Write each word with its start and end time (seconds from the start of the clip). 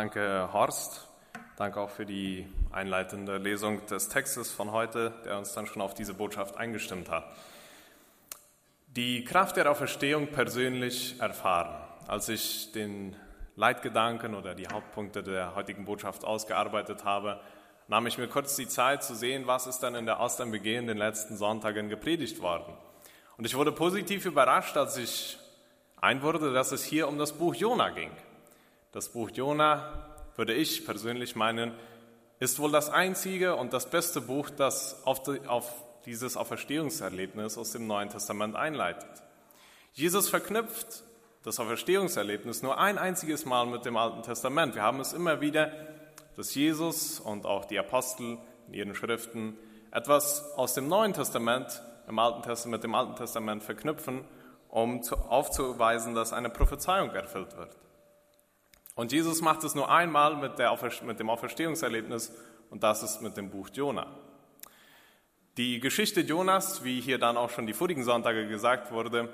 Danke, 0.00 0.48
Horst. 0.52 1.08
Danke 1.56 1.80
auch 1.80 1.90
für 1.90 2.06
die 2.06 2.46
einleitende 2.70 3.38
Lesung 3.38 3.84
des 3.86 4.08
Textes 4.08 4.52
von 4.52 4.70
heute, 4.70 5.12
der 5.24 5.36
uns 5.38 5.54
dann 5.54 5.66
schon 5.66 5.82
auf 5.82 5.92
diese 5.92 6.14
Botschaft 6.14 6.56
eingestimmt 6.56 7.10
hat. 7.10 7.24
Die 8.86 9.24
Kraft 9.24 9.56
der 9.56 9.68
Auferstehung 9.68 10.28
persönlich 10.28 11.20
erfahren. 11.20 11.82
Als 12.06 12.28
ich 12.28 12.70
den 12.70 13.16
Leitgedanken 13.56 14.36
oder 14.36 14.54
die 14.54 14.68
Hauptpunkte 14.68 15.24
der 15.24 15.56
heutigen 15.56 15.84
Botschaft 15.84 16.24
ausgearbeitet 16.24 17.04
habe, 17.04 17.40
nahm 17.88 18.06
ich 18.06 18.18
mir 18.18 18.28
kurz 18.28 18.54
die 18.54 18.68
Zeit 18.68 19.02
zu 19.02 19.16
sehen, 19.16 19.48
was 19.48 19.66
ist 19.66 19.80
dann 19.80 19.96
in 19.96 20.06
der 20.06 20.20
Osternbegeh 20.20 20.76
in 20.76 20.86
den 20.86 20.98
letzten 20.98 21.36
Sonntagen 21.36 21.88
gepredigt 21.88 22.40
worden. 22.40 22.72
Und 23.36 23.46
ich 23.46 23.56
wurde 23.56 23.72
positiv 23.72 24.26
überrascht, 24.26 24.76
als 24.76 24.96
ich 24.96 25.40
ein 26.00 26.22
wurde, 26.22 26.52
dass 26.52 26.70
es 26.70 26.84
hier 26.84 27.08
um 27.08 27.18
das 27.18 27.32
Buch 27.32 27.56
Jona 27.56 27.90
ging. 27.90 28.12
Das 28.92 29.10
Buch 29.10 29.30
Jona, 29.30 30.08
würde 30.36 30.54
ich 30.54 30.86
persönlich 30.86 31.36
meinen, 31.36 31.74
ist 32.40 32.58
wohl 32.58 32.70
das 32.70 32.88
einzige 32.88 33.56
und 33.56 33.72
das 33.72 33.90
beste 33.90 34.20
Buch, 34.20 34.48
das 34.50 35.04
auf, 35.04 35.22
die, 35.22 35.46
auf 35.46 35.70
dieses 36.06 36.36
Auferstehungserlebnis 36.36 37.58
aus 37.58 37.72
dem 37.72 37.86
Neuen 37.86 38.08
Testament 38.08 38.56
einleitet. 38.56 39.10
Jesus 39.92 40.30
verknüpft 40.30 41.02
das 41.42 41.60
Auferstehungserlebnis 41.60 42.62
nur 42.62 42.78
ein 42.78 42.98
einziges 42.98 43.44
Mal 43.44 43.66
mit 43.66 43.84
dem 43.84 43.96
Alten 43.96 44.22
Testament. 44.22 44.74
Wir 44.74 44.82
haben 44.82 45.00
es 45.00 45.12
immer 45.12 45.40
wieder, 45.40 45.72
dass 46.36 46.54
Jesus 46.54 47.20
und 47.20 47.44
auch 47.44 47.64
die 47.64 47.78
Apostel 47.78 48.38
in 48.68 48.74
ihren 48.74 48.94
Schriften 48.94 49.58
etwas 49.90 50.52
aus 50.56 50.74
dem 50.74 50.88
Neuen 50.88 51.12
Testament 51.12 51.82
im 52.06 52.18
Alten 52.18 52.42
Testament, 52.42 52.72
mit 52.72 52.84
dem 52.84 52.94
Alten 52.94 53.16
Testament 53.16 53.62
verknüpfen, 53.62 54.24
um 54.68 55.02
aufzuweisen, 55.28 56.14
dass 56.14 56.32
eine 56.32 56.48
Prophezeiung 56.48 57.10
erfüllt 57.10 57.56
wird. 57.56 57.76
Und 58.98 59.12
Jesus 59.12 59.42
macht 59.42 59.62
es 59.62 59.76
nur 59.76 59.88
einmal 59.88 60.34
mit, 60.34 60.58
der, 60.58 60.76
mit 61.04 61.20
dem 61.20 61.30
Auferstehungserlebnis 61.30 62.32
und 62.68 62.82
das 62.82 63.04
ist 63.04 63.22
mit 63.22 63.36
dem 63.36 63.48
Buch 63.48 63.68
Jona. 63.72 64.08
Die 65.56 65.78
Geschichte 65.78 66.22
Jonas, 66.22 66.82
wie 66.82 67.00
hier 67.00 67.18
dann 67.18 67.36
auch 67.36 67.50
schon 67.50 67.68
die 67.68 67.74
vorigen 67.74 68.02
Sonntage 68.02 68.48
gesagt 68.48 68.90
wurde, 68.90 69.28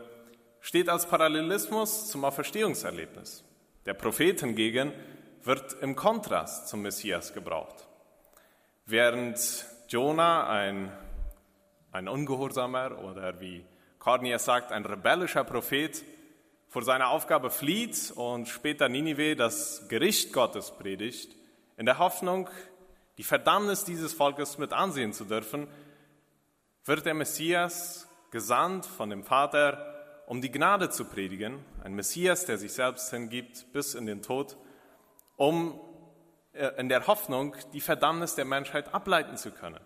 steht 0.60 0.90
als 0.90 1.06
Parallelismus 1.06 2.10
zum 2.10 2.26
Auferstehungserlebnis. 2.26 3.42
Der 3.86 3.94
Prophet 3.94 4.40
hingegen 4.40 4.92
wird 5.44 5.74
im 5.80 5.96
Kontrast 5.96 6.68
zum 6.68 6.82
Messias 6.82 7.32
gebraucht. 7.32 7.86
Während 8.84 9.64
Jona 9.88 10.46
ein, 10.46 10.92
ein 11.90 12.06
ungehorsamer 12.06 12.98
oder 13.02 13.40
wie 13.40 13.64
Cornelius 13.98 14.44
sagt, 14.44 14.72
ein 14.72 14.84
rebellischer 14.84 15.44
Prophet 15.44 16.04
vor 16.74 16.82
seiner 16.82 17.10
Aufgabe 17.10 17.50
flieht 17.50 18.12
und 18.16 18.48
später 18.48 18.88
Ninive 18.88 19.36
das 19.36 19.86
Gericht 19.86 20.32
Gottes 20.32 20.72
predigt, 20.72 21.36
in 21.76 21.86
der 21.86 22.00
Hoffnung, 22.00 22.50
die 23.16 23.22
Verdammnis 23.22 23.84
dieses 23.84 24.12
Volkes 24.12 24.58
mit 24.58 24.72
ansehen 24.72 25.12
zu 25.12 25.24
dürfen, 25.24 25.68
wird 26.84 27.06
der 27.06 27.14
Messias 27.14 28.08
gesandt 28.32 28.86
von 28.86 29.08
dem 29.08 29.22
Vater, 29.22 30.24
um 30.26 30.40
die 30.40 30.50
Gnade 30.50 30.90
zu 30.90 31.04
predigen, 31.04 31.64
ein 31.84 31.94
Messias, 31.94 32.44
der 32.44 32.58
sich 32.58 32.72
selbst 32.72 33.08
hingibt 33.10 33.72
bis 33.72 33.94
in 33.94 34.06
den 34.06 34.20
Tod, 34.20 34.56
um 35.36 35.78
äh, 36.54 36.72
in 36.76 36.88
der 36.88 37.06
Hoffnung, 37.06 37.54
die 37.72 37.80
Verdammnis 37.80 38.34
der 38.34 38.46
Menschheit 38.46 38.92
ableiten 38.92 39.36
zu 39.36 39.52
können. 39.52 39.78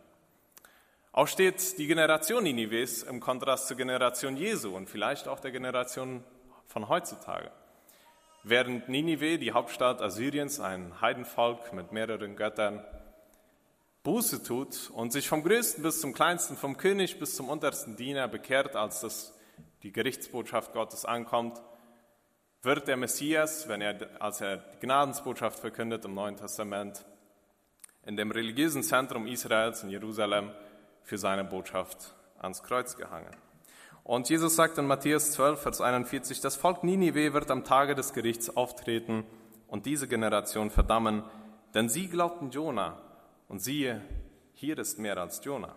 Auch 1.13 1.29
steht 1.29 1.77
die 1.77 1.87
Generation 1.87 2.45
Ninives 2.45 3.03
im 3.03 3.21
Kontrast 3.21 3.69
zur 3.69 3.77
Generation 3.77 4.39
Jesu 4.39 4.75
und 4.75 4.89
vielleicht 4.89 5.29
auch 5.29 5.41
der 5.41 5.51
Generation 5.51 6.25
von 6.69 6.89
heutzutage. 6.89 7.51
Während 8.45 8.89
Ninive, 8.89 9.39
die 9.39 9.53
Hauptstadt 9.53 10.01
Assyriens, 10.01 10.61
ein 10.61 11.01
Heidenvolk 11.01 11.73
mit 11.73 11.93
mehreren 11.93 12.37
Göttern, 12.37 12.85
Buße 14.05 14.43
tut 14.43 14.91
und 14.91 15.13
sich 15.13 15.29
vom 15.29 15.43
größten 15.43 15.83
bis 15.83 16.01
zum 16.01 16.13
kleinsten, 16.15 16.57
vom 16.57 16.77
König 16.77 17.19
bis 17.19 17.35
zum 17.35 17.49
untersten 17.49 17.97
Diener 17.97 18.29
bekehrt, 18.29 18.77
als 18.77 19.01
das 19.01 19.35
die 19.83 19.93
Gerichtsbotschaft 19.93 20.73
Gottes 20.73 21.05
ankommt, 21.05 21.61
wird 22.63 22.89
der 22.89 22.97
Messias, 22.97 23.69
wenn 23.69 23.81
er, 23.81 24.21
als 24.21 24.41
er 24.41 24.59
die 24.59 24.79
Gnadensbotschaft 24.81 25.59
verkündet 25.59 26.05
im 26.05 26.15
Neuen 26.15 26.37
Testament, 26.37 27.05
in 28.07 28.17
dem 28.17 28.31
religiösen 28.31 28.83
Zentrum 28.83 29.27
Israels 29.27 29.83
in 29.83 29.91
Jerusalem 29.91 30.53
für 31.03 31.19
seine 31.19 31.45
Botschaft 31.45 32.15
ans 32.39 32.63
Kreuz 32.63 32.97
gehangen. 32.97 33.48
Und 34.09 34.31
Jesus 34.31 34.57
sagt 34.57 34.79
in 34.79 34.87
Matthäus 34.87 35.33
12, 35.33 35.61
Vers 35.61 35.81
41, 35.83 36.41
das 36.41 36.57
Volk 36.57 36.83
Ninive 36.83 37.35
wird 37.35 37.51
am 37.51 37.63
Tage 37.63 37.95
des 37.95 38.15
Gerichts 38.15 38.57
auftreten 38.57 39.27
und 39.67 39.85
diese 39.85 40.09
Generation 40.09 40.71
verdammen, 40.71 41.25
denn 41.75 41.91
sie 41.91 42.09
glaubten 42.09 42.49
Jona 42.49 43.03
und 43.49 43.59
siehe, 43.59 44.01
hier 44.55 44.79
ist 44.79 44.99
mehr 44.99 45.19
als 45.19 45.45
Jona. 45.45 45.75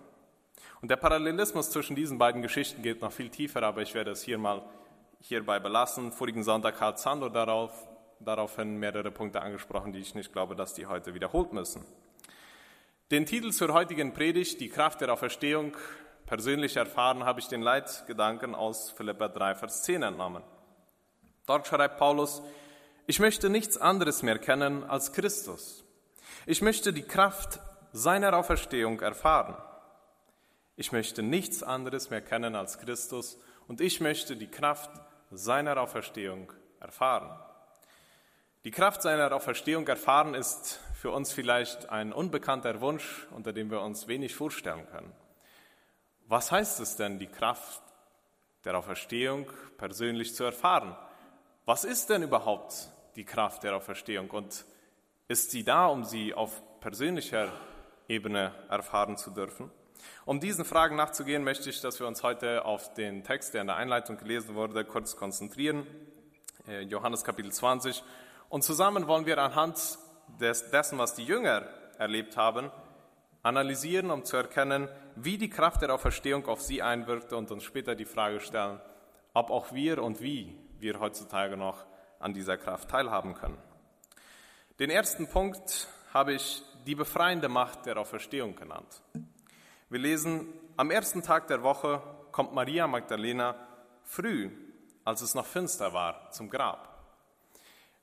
Und 0.81 0.89
der 0.89 0.95
Parallelismus 0.95 1.71
zwischen 1.71 1.97
diesen 1.97 2.19
beiden 2.19 2.41
Geschichten 2.41 2.81
geht 2.81 3.01
noch 3.01 3.11
viel 3.11 3.27
tiefer, 3.27 3.63
aber 3.63 3.81
ich 3.81 3.93
werde 3.93 4.11
es 4.11 4.21
hier 4.21 4.37
mal 4.37 4.63
hierbei 5.19 5.59
belassen. 5.59 6.13
Vorigen 6.13 6.43
Sonntag 6.43 6.79
hat 6.79 7.01
Sandro 7.01 7.27
darauf, 7.27 7.85
daraufhin 8.21 8.77
mehrere 8.77 9.11
Punkte 9.11 9.41
angesprochen, 9.41 9.91
die 9.91 9.99
ich 9.99 10.15
nicht 10.15 10.31
glaube, 10.31 10.55
dass 10.55 10.73
die 10.73 10.85
heute 10.85 11.13
wiederholt 11.13 11.51
müssen. 11.51 11.83
Den 13.11 13.25
Titel 13.25 13.51
zur 13.51 13.73
heutigen 13.73 14.13
Predigt, 14.13 14.61
die 14.61 14.69
Kraft 14.69 15.01
der 15.01 15.11
Auferstehung, 15.11 15.75
persönlich 16.31 16.77
erfahren 16.77 17.25
habe 17.25 17.41
ich 17.41 17.49
den 17.49 17.61
Leitgedanken 17.61 18.55
aus 18.55 18.89
Philippa 18.91 19.27
3, 19.27 19.53
Vers 19.53 19.83
10 19.83 20.01
entnommen. 20.01 20.41
Dort 21.45 21.67
schreibt 21.67 21.97
Paulus, 21.97 22.41
ich 23.05 23.19
möchte 23.19 23.49
nichts 23.49 23.75
anderes 23.75 24.23
mehr 24.23 24.39
kennen 24.39 24.85
als 24.85 25.11
Christus. 25.11 25.83
Ich 26.45 26.61
möchte 26.61 26.93
die 26.93 27.03
Kraft 27.03 27.59
seiner 27.91 28.33
Auferstehung 28.33 29.01
erfahren. 29.01 29.57
Ich 30.77 30.93
möchte 30.93 31.21
nichts 31.21 31.63
anderes 31.63 32.09
mehr 32.09 32.21
kennen 32.21 32.55
als 32.55 32.79
Christus 32.79 33.37
und 33.67 33.81
ich 33.81 33.99
möchte 33.99 34.37
die 34.37 34.49
Kraft 34.49 34.89
seiner 35.31 35.75
Auferstehung 35.81 36.53
erfahren. 36.79 37.37
Die 38.63 38.71
Kraft 38.71 39.01
seiner 39.01 39.33
Auferstehung 39.33 39.85
erfahren 39.85 40.33
ist 40.33 40.79
für 40.93 41.11
uns 41.11 41.33
vielleicht 41.33 41.89
ein 41.89 42.13
unbekannter 42.13 42.79
Wunsch, 42.79 43.27
unter 43.31 43.51
dem 43.51 43.69
wir 43.69 43.81
uns 43.81 44.07
wenig 44.07 44.33
vorstellen 44.33 44.87
können. 44.93 45.11
Was 46.31 46.49
heißt 46.49 46.79
es 46.79 46.95
denn, 46.95 47.19
die 47.19 47.27
Kraft 47.27 47.81
der 48.63 48.77
Auferstehung 48.77 49.51
persönlich 49.75 50.33
zu 50.33 50.45
erfahren? 50.45 50.95
Was 51.65 51.83
ist 51.83 52.09
denn 52.09 52.23
überhaupt 52.23 52.87
die 53.17 53.25
Kraft 53.25 53.63
der 53.63 53.75
Auferstehung 53.75 54.29
und 54.29 54.63
ist 55.27 55.51
sie 55.51 55.65
da, 55.65 55.87
um 55.87 56.05
sie 56.05 56.33
auf 56.33 56.61
persönlicher 56.79 57.51
Ebene 58.07 58.53
erfahren 58.69 59.17
zu 59.17 59.31
dürfen? 59.31 59.69
Um 60.23 60.39
diesen 60.39 60.63
Fragen 60.63 60.95
nachzugehen, 60.95 61.43
möchte 61.43 61.69
ich, 61.69 61.81
dass 61.81 61.99
wir 61.99 62.07
uns 62.07 62.23
heute 62.23 62.63
auf 62.63 62.93
den 62.93 63.25
Text, 63.25 63.53
der 63.53 63.59
in 63.59 63.67
der 63.67 63.75
Einleitung 63.75 64.15
gelesen 64.15 64.55
wurde, 64.55 64.85
kurz 64.85 65.17
konzentrieren. 65.17 65.85
Äh, 66.65 66.83
Johannes 66.83 67.25
Kapitel 67.25 67.51
20. 67.51 68.01
Und 68.47 68.63
zusammen 68.63 69.05
wollen 69.07 69.25
wir 69.25 69.37
anhand 69.37 69.97
des, 70.39 70.71
dessen, 70.71 70.97
was 70.97 71.13
die 71.13 71.25
Jünger 71.25 71.63
erlebt 71.97 72.37
haben, 72.37 72.71
analysieren, 73.43 74.11
um 74.11 74.23
zu 74.23 74.37
erkennen, 74.37 74.87
wie 75.15 75.37
die 75.37 75.49
Kraft 75.49 75.81
der 75.81 75.93
Auferstehung 75.93 76.45
auf 76.47 76.61
sie 76.61 76.81
einwirkte 76.81 77.35
und 77.35 77.51
uns 77.51 77.63
später 77.63 77.95
die 77.95 78.05
Frage 78.05 78.39
stellen, 78.39 78.79
ob 79.33 79.49
auch 79.49 79.73
wir 79.73 80.03
und 80.03 80.21
wie 80.21 80.57
wir 80.79 80.99
heutzutage 80.99 81.57
noch 81.57 81.85
an 82.19 82.33
dieser 82.33 82.57
Kraft 82.57 82.89
teilhaben 82.89 83.33
können. 83.33 83.57
Den 84.79 84.89
ersten 84.89 85.27
Punkt 85.27 85.87
habe 86.13 86.33
ich 86.33 86.63
die 86.85 86.95
befreiende 86.95 87.49
Macht 87.49 87.85
der 87.85 87.97
Auferstehung 87.97 88.55
genannt. 88.55 89.01
Wir 89.89 89.99
lesen, 89.99 90.47
am 90.77 90.91
ersten 90.91 91.21
Tag 91.21 91.47
der 91.47 91.63
Woche 91.63 92.01
kommt 92.31 92.53
Maria 92.53 92.87
Magdalena 92.87 93.55
früh, 94.03 94.49
als 95.03 95.21
es 95.21 95.35
noch 95.35 95.45
finster 95.45 95.93
war, 95.93 96.31
zum 96.31 96.49
Grab. 96.49 96.89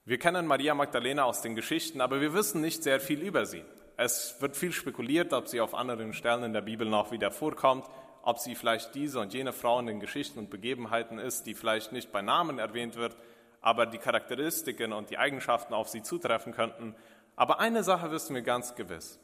Wir 0.04 0.18
kennen 0.18 0.46
Maria 0.46 0.74
Magdalena 0.74 1.24
aus 1.24 1.42
den 1.42 1.54
Geschichten, 1.54 2.00
aber 2.00 2.20
wir 2.20 2.32
wissen 2.32 2.60
nicht 2.60 2.82
sehr 2.82 3.00
viel 3.00 3.20
über 3.20 3.46
sie. 3.46 3.64
Es 4.00 4.40
wird 4.40 4.56
viel 4.56 4.70
spekuliert, 4.70 5.32
ob 5.32 5.48
sie 5.48 5.60
auf 5.60 5.74
anderen 5.74 6.12
Stellen 6.12 6.44
in 6.44 6.52
der 6.52 6.60
Bibel 6.60 6.88
noch 6.88 7.10
wieder 7.10 7.32
vorkommt, 7.32 7.84
ob 8.22 8.38
sie 8.38 8.54
vielleicht 8.54 8.94
diese 8.94 9.18
und 9.18 9.34
jene 9.34 9.52
Frau 9.52 9.80
in 9.80 9.86
den 9.86 9.98
Geschichten 9.98 10.38
und 10.38 10.50
Begebenheiten 10.50 11.18
ist, 11.18 11.46
die 11.46 11.54
vielleicht 11.54 11.90
nicht 11.90 12.12
bei 12.12 12.22
Namen 12.22 12.60
erwähnt 12.60 12.94
wird, 12.94 13.16
aber 13.60 13.86
die 13.86 13.98
Charakteristiken 13.98 14.92
und 14.92 15.10
die 15.10 15.18
Eigenschaften 15.18 15.74
auf 15.74 15.88
sie 15.88 16.04
zutreffen 16.04 16.52
könnten. 16.52 16.94
Aber 17.34 17.58
eine 17.58 17.82
Sache 17.82 18.12
wissen 18.12 18.36
wir 18.36 18.42
ganz 18.42 18.76
gewiss, 18.76 19.18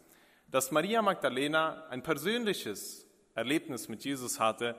dass 0.49 0.73
Maria 0.73 1.03
Magdalena 1.03 1.85
ein 1.91 2.03
persönliches 2.03 3.07
Erlebnis 3.37 3.89
mit 3.89 4.03
Jesus 4.03 4.41
hatte, 4.41 4.75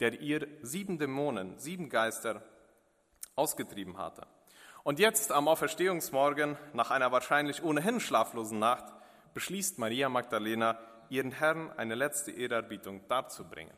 der 0.00 0.20
ihr 0.20 0.46
sieben 0.60 0.98
Dämonen, 0.98 1.58
sieben 1.58 1.88
Geister 1.88 2.42
ausgetrieben 3.34 3.96
hatte. 3.96 4.26
Und 4.84 4.98
jetzt 4.98 5.32
am 5.32 5.48
Auferstehungsmorgen, 5.48 6.58
nach 6.74 6.90
einer 6.90 7.12
wahrscheinlich 7.12 7.62
ohnehin 7.62 7.98
schlaflosen 7.98 8.58
Nacht, 8.58 8.92
beschließt 9.38 9.78
Maria 9.78 10.08
Magdalena, 10.08 10.80
ihren 11.10 11.30
Herrn 11.30 11.70
eine 11.76 11.94
letzte 11.94 12.32
Ehrerbietung 12.32 13.06
darzubringen. 13.06 13.76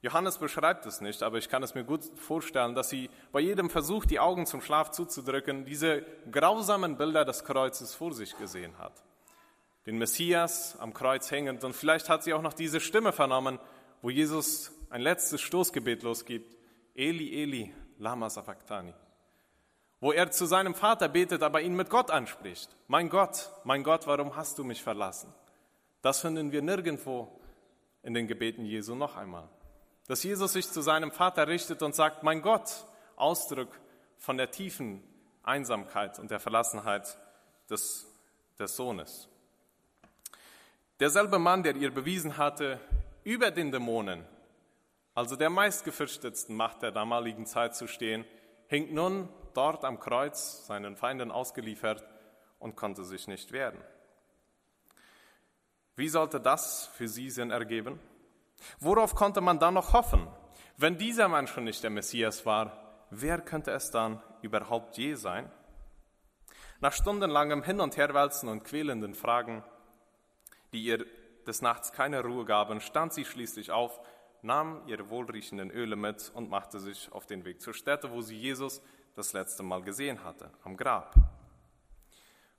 Johannes 0.00 0.38
beschreibt 0.38 0.86
es 0.86 1.02
nicht, 1.02 1.22
aber 1.22 1.36
ich 1.36 1.50
kann 1.50 1.62
es 1.62 1.74
mir 1.74 1.84
gut 1.84 2.02
vorstellen, 2.16 2.74
dass 2.74 2.88
sie 2.88 3.10
bei 3.30 3.40
jedem 3.40 3.68
Versuch, 3.68 4.06
die 4.06 4.20
Augen 4.20 4.46
zum 4.46 4.62
Schlaf 4.62 4.90
zuzudrücken, 4.90 5.66
diese 5.66 6.06
grausamen 6.30 6.96
Bilder 6.96 7.26
des 7.26 7.44
Kreuzes 7.44 7.94
vor 7.94 8.14
sich 8.14 8.38
gesehen 8.38 8.78
hat. 8.78 9.04
Den 9.84 9.98
Messias 9.98 10.78
am 10.80 10.94
Kreuz 10.94 11.30
hängend 11.30 11.62
und 11.62 11.74
vielleicht 11.74 12.08
hat 12.08 12.22
sie 12.22 12.32
auch 12.32 12.40
noch 12.40 12.54
diese 12.54 12.80
Stimme 12.80 13.12
vernommen, 13.12 13.58
wo 14.00 14.08
Jesus 14.08 14.72
ein 14.88 15.02
letztes 15.02 15.42
Stoßgebet 15.42 16.02
losgibt. 16.02 16.56
Eli, 16.94 17.42
Eli, 17.42 17.74
lama 17.98 18.30
sabachthani. 18.30 18.94
Wo 20.04 20.12
er 20.12 20.30
zu 20.30 20.44
seinem 20.44 20.74
Vater 20.74 21.08
betet, 21.08 21.42
aber 21.42 21.62
ihn 21.62 21.74
mit 21.74 21.88
Gott 21.88 22.10
anspricht. 22.10 22.68
Mein 22.88 23.08
Gott, 23.08 23.50
mein 23.64 23.82
Gott, 23.82 24.06
warum 24.06 24.36
hast 24.36 24.58
du 24.58 24.62
mich 24.62 24.82
verlassen? 24.82 25.32
Das 26.02 26.20
finden 26.20 26.52
wir 26.52 26.60
nirgendwo 26.60 27.40
in 28.02 28.12
den 28.12 28.26
Gebeten 28.26 28.66
Jesu 28.66 28.94
noch 28.94 29.16
einmal. 29.16 29.48
Dass 30.06 30.22
Jesus 30.22 30.52
sich 30.52 30.68
zu 30.68 30.82
seinem 30.82 31.10
Vater 31.10 31.48
richtet 31.48 31.80
und 31.82 31.94
sagt, 31.94 32.22
mein 32.22 32.42
Gott, 32.42 32.84
Ausdruck 33.16 33.70
von 34.18 34.36
der 34.36 34.50
tiefen 34.50 35.02
Einsamkeit 35.42 36.18
und 36.18 36.30
der 36.30 36.38
Verlassenheit 36.38 37.16
des, 37.70 38.06
des 38.58 38.76
Sohnes. 38.76 39.30
Derselbe 41.00 41.38
Mann, 41.38 41.62
der 41.62 41.76
ihr 41.76 41.90
bewiesen 41.90 42.36
hatte, 42.36 42.78
über 43.22 43.50
den 43.50 43.72
Dämonen, 43.72 44.26
also 45.14 45.34
der 45.34 45.48
meistgefürchtetsten 45.48 46.54
Macht 46.54 46.82
der 46.82 46.92
damaligen 46.92 47.46
Zeit 47.46 47.74
zu 47.74 47.86
stehen, 47.86 48.26
hing 48.66 48.92
nun 48.92 49.30
dort 49.56 49.84
am 49.84 50.00
Kreuz, 50.00 50.66
seinen 50.66 50.96
Feinden 50.96 51.30
ausgeliefert 51.30 52.04
und 52.58 52.76
konnte 52.76 53.04
sich 53.04 53.28
nicht 53.28 53.52
wehren. 53.52 53.82
Wie 55.96 56.08
sollte 56.08 56.40
das 56.40 56.86
für 56.94 57.08
sie 57.08 57.30
Sinn 57.30 57.50
ergeben? 57.50 58.00
Worauf 58.80 59.14
konnte 59.14 59.40
man 59.40 59.58
dann 59.58 59.74
noch 59.74 59.92
hoffen? 59.92 60.26
Wenn 60.76 60.98
dieser 60.98 61.28
Mann 61.28 61.46
schon 61.46 61.64
nicht 61.64 61.82
der 61.82 61.90
Messias 61.90 62.44
war, 62.46 63.06
wer 63.10 63.40
könnte 63.40 63.70
es 63.70 63.90
dann 63.90 64.20
überhaupt 64.42 64.96
je 64.96 65.14
sein? 65.14 65.50
Nach 66.80 66.92
stundenlangem 66.92 67.62
Hin- 67.62 67.80
und 67.80 67.96
Herwälzen 67.96 68.48
und 68.48 68.64
quälenden 68.64 69.14
Fragen, 69.14 69.62
die 70.72 70.84
ihr 70.84 71.06
des 71.46 71.62
Nachts 71.62 71.92
keine 71.92 72.22
Ruhe 72.22 72.44
gaben, 72.44 72.80
stand 72.80 73.12
sie 73.12 73.24
schließlich 73.24 73.70
auf, 73.70 74.00
nahm 74.42 74.82
ihre 74.86 75.08
wohlriechenden 75.10 75.70
Öle 75.70 75.96
mit 75.96 76.30
und 76.34 76.50
machte 76.50 76.80
sich 76.80 77.10
auf 77.12 77.26
den 77.26 77.44
Weg 77.44 77.62
zur 77.62 77.74
Stätte, 77.74 78.10
wo 78.10 78.20
sie 78.20 78.36
Jesus 78.36 78.82
das 79.14 79.32
letzte 79.32 79.62
Mal 79.62 79.82
gesehen 79.82 80.24
hatte, 80.24 80.50
am 80.64 80.76
Grab. 80.76 81.14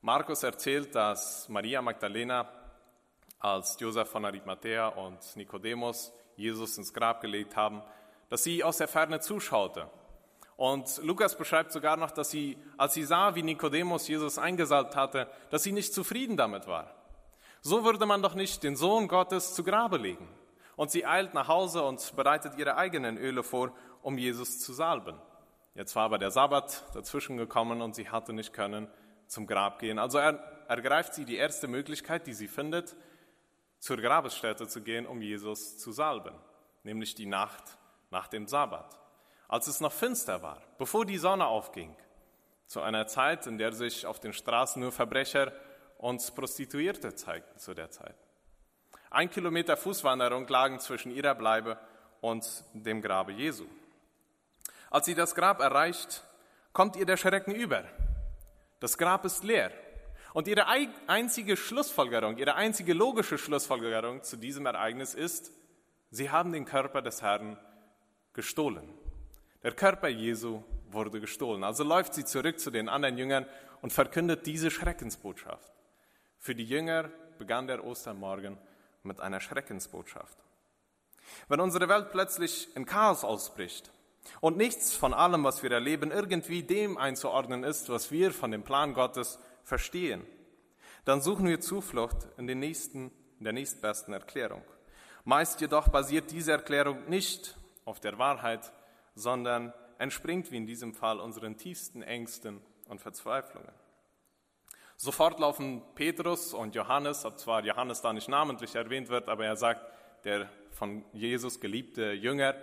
Markus 0.01 0.43
erzählt, 0.43 0.95
dass 0.95 1.49
Maria 1.49 1.81
Magdalena 1.81 2.47
als 3.39 3.77
Josef 3.79 4.09
von 4.09 4.23
Arimathea 4.23 4.87
und 4.87 5.19
Nikodemus 5.35 6.13
Jesus 6.37 6.77
ins 6.77 6.93
Grab 6.93 7.21
gelegt 7.21 7.55
haben, 7.55 7.81
dass 8.29 8.43
sie 8.43 8.63
aus 8.63 8.77
der 8.77 8.87
Ferne 8.87 9.19
zuschaute. 9.19 9.89
Und 10.57 11.01
Lukas 11.03 11.37
beschreibt 11.37 11.73
sogar 11.73 11.97
noch, 11.97 12.11
dass 12.11 12.29
sie, 12.29 12.57
als 12.77 12.93
sie 12.93 13.03
sah, 13.03 13.35
wie 13.35 13.43
Nikodemus 13.43 14.07
Jesus 14.07 14.37
eingesalbt 14.37 14.95
hatte, 14.95 15.29
dass 15.49 15.63
sie 15.63 15.73
nicht 15.73 15.93
zufrieden 15.93 16.37
damit 16.37 16.67
war. 16.67 16.95
So 17.61 17.83
würde 17.83 18.05
man 18.05 18.21
doch 18.21 18.35
nicht 18.35 18.63
den 18.63 18.77
Sohn 18.77 19.07
Gottes 19.09 19.53
zu 19.53 19.63
Grabe 19.63 19.97
legen. 19.97 20.29
Und 20.77 20.91
sie 20.91 21.05
eilt 21.05 21.33
nach 21.33 21.49
Hause 21.49 21.83
und 21.83 22.15
bereitet 22.15 22.57
ihre 22.57 22.77
eigenen 22.77 23.17
Öle 23.17 23.43
vor, 23.43 23.73
um 24.01 24.17
Jesus 24.17 24.59
zu 24.59 24.71
salben. 24.71 25.19
Jetzt 25.75 25.95
war 25.95 26.05
aber 26.05 26.17
der 26.17 26.31
Sabbat 26.31 26.83
dazwischen 26.93 27.35
gekommen 27.35 27.81
und 27.81 27.95
sie 27.95 28.09
hatte 28.09 28.31
nicht 28.33 28.53
können 28.53 28.87
zum 29.27 29.45
Grab 29.45 29.79
gehen. 29.79 29.99
Also 29.99 30.17
ergreift 30.17 31.13
sie 31.13 31.25
die 31.25 31.35
erste 31.35 31.67
Möglichkeit, 31.67 32.27
die 32.27 32.33
sie 32.33 32.47
findet, 32.47 32.95
zur 33.79 33.97
Grabesstätte 33.97 34.67
zu 34.67 34.81
gehen, 34.81 35.05
um 35.05 35.21
Jesus 35.21 35.77
zu 35.77 35.91
salben, 35.91 36.33
nämlich 36.83 37.13
die 37.13 37.25
Nacht 37.25 37.77
nach 38.09 38.27
dem 38.27 38.47
Sabbat, 38.47 38.97
als 39.49 39.67
es 39.67 39.81
noch 39.81 39.91
finster 39.91 40.41
war, 40.41 40.61
bevor 40.77 41.05
die 41.05 41.17
Sonne 41.17 41.45
aufging, 41.45 41.95
zu 42.67 42.81
einer 42.81 43.05
Zeit, 43.07 43.45
in 43.45 43.57
der 43.57 43.73
sich 43.73 44.05
auf 44.05 44.19
den 44.19 44.33
Straßen 44.33 44.81
nur 44.81 44.91
Verbrecher 44.91 45.51
und 45.97 46.35
Prostituierte 46.35 47.13
zeigten 47.15 47.59
zu 47.59 47.73
der 47.73 47.91
Zeit. 47.91 48.15
Ein 49.11 49.29
Kilometer 49.29 49.77
Fußwanderung 49.77 50.47
lagen 50.47 50.79
zwischen 50.79 51.11
ihrer 51.11 51.35
Bleibe 51.35 51.77
und 52.21 52.63
dem 52.73 53.01
Grabe 53.01 53.33
Jesu. 53.33 53.65
Als 54.89 55.05
sie 55.05 55.15
das 55.15 55.35
Grab 55.35 55.59
erreicht, 55.59 56.23
kommt 56.73 56.95
ihr 56.95 57.05
der 57.05 57.17
Schrecken 57.17 57.53
über. 57.53 57.83
Das 58.79 58.97
Grab 58.97 59.25
ist 59.25 59.43
leer. 59.43 59.71
Und 60.33 60.47
ihre 60.47 60.67
einzige 60.67 61.55
Schlussfolgerung, 61.55 62.37
ihre 62.37 62.55
einzige 62.55 62.93
logische 62.93 63.37
Schlussfolgerung 63.37 64.21
zu 64.23 64.35
diesem 64.35 64.65
Ereignis 64.65 65.13
ist, 65.13 65.51
sie 66.11 66.29
haben 66.29 66.51
den 66.51 66.65
Körper 66.65 67.01
des 67.01 67.21
Herrn 67.21 67.57
gestohlen. 68.33 68.93
Der 69.63 69.71
Körper 69.71 70.09
Jesu 70.09 70.61
wurde 70.89 71.19
gestohlen. 71.21 71.63
Also 71.63 71.83
läuft 71.83 72.13
sie 72.13 72.25
zurück 72.25 72.59
zu 72.59 72.69
den 72.69 72.89
anderen 72.89 73.17
Jüngern 73.17 73.45
und 73.81 73.93
verkündet 73.93 74.45
diese 74.45 74.69
Schreckensbotschaft. 74.69 75.71
Für 76.37 76.53
die 76.53 76.65
Jünger 76.65 77.09
begann 77.37 77.67
der 77.67 77.83
Ostermorgen 77.83 78.57
mit 79.03 79.21
einer 79.21 79.39
Schreckensbotschaft. 79.39 80.37
Wenn 81.47 81.59
unsere 81.59 81.89
Welt 81.89 82.11
plötzlich 82.11 82.75
in 82.75 82.85
Chaos 82.85 83.23
ausbricht 83.23 83.91
und 84.41 84.57
nichts 84.57 84.93
von 84.93 85.13
allem, 85.13 85.43
was 85.43 85.63
wir 85.63 85.71
erleben, 85.71 86.11
irgendwie 86.11 86.63
dem 86.63 86.97
einzuordnen 86.97 87.63
ist, 87.63 87.89
was 87.89 88.11
wir 88.11 88.31
von 88.31 88.51
dem 88.51 88.63
Plan 88.63 88.93
Gottes 88.93 89.39
verstehen, 89.63 90.25
dann 91.05 91.21
suchen 91.21 91.47
wir 91.47 91.59
Zuflucht 91.59 92.27
in, 92.37 92.47
den 92.47 92.59
nächsten, 92.59 93.11
in 93.39 93.43
der 93.43 93.53
nächstbesten 93.53 94.13
Erklärung. 94.13 94.63
Meist 95.23 95.61
jedoch 95.61 95.89
basiert 95.89 96.31
diese 96.31 96.51
Erklärung 96.51 97.09
nicht 97.09 97.57
auf 97.85 97.99
der 97.99 98.17
Wahrheit, 98.17 98.71
sondern 99.15 99.73
entspringt 99.97 100.51
wie 100.51 100.57
in 100.57 100.67
diesem 100.67 100.93
Fall 100.93 101.19
unseren 101.19 101.57
tiefsten 101.57 102.01
Ängsten 102.01 102.61
und 102.87 103.01
Verzweiflungen. 103.01 103.71
Sofort 104.97 105.39
laufen 105.39 105.81
Petrus 105.93 106.53
und 106.53 106.73
Johannes, 106.73 107.25
ob 107.25 107.37
zwar 107.37 107.63
Johannes 107.65 108.01
da 108.01 108.13
nicht 108.13 108.29
namentlich 108.29 108.75
erwähnt 108.75 109.09
wird, 109.09 109.27
aber 109.27 109.45
er 109.45 109.57
sagt, 109.57 109.85
der 110.23 110.49
von 110.71 111.03
Jesus 111.13 111.59
geliebte 111.59 112.13
Jünger, 112.13 112.55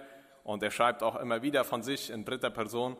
und 0.45 0.63
er 0.63 0.71
schreibt 0.71 1.03
auch 1.03 1.17
immer 1.17 1.43
wieder 1.43 1.65
von 1.65 1.83
sich 1.83 2.11
in 2.11 2.25
dritter 2.25 2.51
Person, 2.51 2.97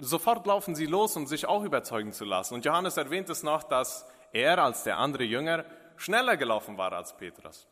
Sofort 0.00 0.46
laufen 0.46 0.74
sie 0.74 0.86
los, 0.86 1.16
um 1.16 1.26
sich 1.26 1.46
auch 1.46 1.62
überzeugen 1.62 2.12
zu 2.12 2.24
lassen. 2.24 2.54
Und 2.54 2.64
Johannes 2.64 2.96
erwähnt 2.96 3.30
es 3.30 3.42
noch, 3.42 3.62
dass 3.62 4.06
er 4.32 4.58
als 4.58 4.82
der 4.82 4.98
andere 4.98 5.24
Jünger 5.24 5.64
schneller 5.96 6.36
gelaufen 6.36 6.76
war 6.78 6.92
als 6.92 7.16
Petrus. 7.16 7.68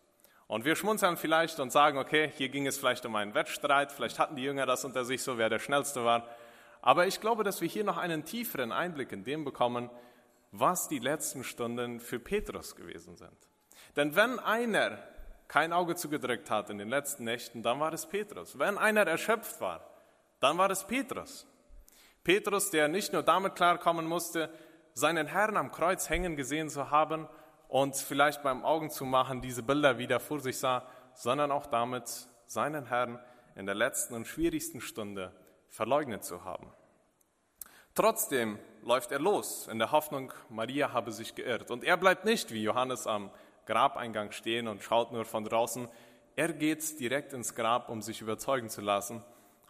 Und 0.47 0.65
wir 0.65 0.77
schmunzeln 0.77 1.17
vielleicht 1.17 1.59
und 1.61 1.73
sagen, 1.73 1.99
okay, 1.99 2.31
hier 2.37 2.49
ging 2.49 2.67
es 2.67 2.79
vielleicht 2.79 3.07
um 3.07 3.17
einen 3.17 3.35
Wettstreit, 3.35 3.91
vielleicht 3.91 4.19
hatten 4.19 4.37
die 4.37 4.43
Jünger 4.43 4.67
das 4.67 4.85
unter 4.85 5.05
sich 5.05 5.23
so, 5.23 5.39
wer 5.39 5.49
der 5.49 5.59
Schnellste 5.59 6.05
war. 6.05 6.29
Aber 6.83 7.07
ich 7.07 7.21
glaube, 7.21 7.43
dass 7.43 7.61
wir 7.61 7.69
hier 7.69 7.85
noch 7.85 7.97
einen 7.97 8.25
tieferen 8.25 8.71
Einblick 8.71 9.13
in 9.13 9.25
dem 9.25 9.45
bekommen, 9.45 9.91
was 10.51 10.89
die 10.89 10.99
letzten 10.99 11.43
Stunden 11.43 12.01
für 12.01 12.21
Petrus 12.21 12.77
gewesen 12.77 13.17
sind. 13.17 13.37
Denn 13.97 14.15
wenn 14.15 14.39
einer 14.39 14.99
kein 15.53 15.75
Auge 15.75 15.97
zugedrückt 15.97 16.51
hat 16.51 16.71
in 16.71 16.79
den 16.79 16.89
letzten 16.89 17.25
Nächten, 17.25 17.63
dann 17.63 17.79
war 17.79 17.93
es 17.93 18.07
Petrus. 18.07 18.59
Wenn 18.59 18.79
einer 18.79 19.07
erschöpft 19.07 19.61
war, 19.61 19.87
dann 20.41 20.57
war 20.57 20.71
es 20.71 20.83
Petrus. 20.83 21.47
Petrus, 22.25 22.71
der 22.71 22.89
nicht 22.89 23.13
nur 23.13 23.23
damit 23.23 23.55
klarkommen 23.55 24.07
musste, 24.07 24.49
seinen 24.95 25.27
Herrn 25.27 25.59
am 25.59 25.71
Kreuz 25.71 26.09
hängen 26.09 26.37
gesehen 26.37 26.71
zu 26.71 26.91
haben 26.91 27.29
und 27.69 27.97
vielleicht 27.97 28.43
beim 28.43 28.65
Augen 28.65 28.89
zu 28.89 29.05
machen 29.05 29.43
diese 29.43 29.63
Bilder 29.63 29.99
wieder 29.99 30.21
vor 30.21 30.41
sich 30.41 30.59
sah, 30.59 30.89
sondern 31.13 31.51
auch 31.51 31.67
damit 31.67 32.09
seinen 32.47 32.87
Herrn 32.87 33.23
in 33.55 33.67
der 33.67 33.75
letzten 33.75 34.15
und 34.15 34.27
schwierigsten 34.27 34.81
Stunde 34.81 35.33
verleugnet 35.69 36.25
zu 36.25 36.45
haben. 36.45 36.73
Trotzdem 37.95 38.59
läuft 38.83 39.13
er 39.13 39.19
los 39.19 39.69
in 39.69 39.79
der 39.79 39.93
Hoffnung, 39.93 40.33
Maria 40.49 40.95
habe 40.95 41.13
sich 41.13 41.35
geirrt. 41.35 41.71
Und 41.71 41.85
er 41.85 41.99
bleibt 41.99 42.25
nicht 42.25 42.53
wie 42.53 42.63
Johannes 42.63 43.07
am 43.07 43.31
Grabeingang 43.67 44.33
stehen 44.33 44.69
und 44.69 44.83
schaut 44.83 45.13
nur 45.13 45.25
von 45.25 45.45
draußen. 45.45 45.89
Er 46.37 46.53
geht 46.53 46.99
direkt 47.01 47.33
ins 47.33 47.55
Grab, 47.55 47.89
um 47.89 48.03
sich 48.03 48.21
überzeugen 48.21 48.69
zu 48.69 48.81
lassen. 48.81 49.23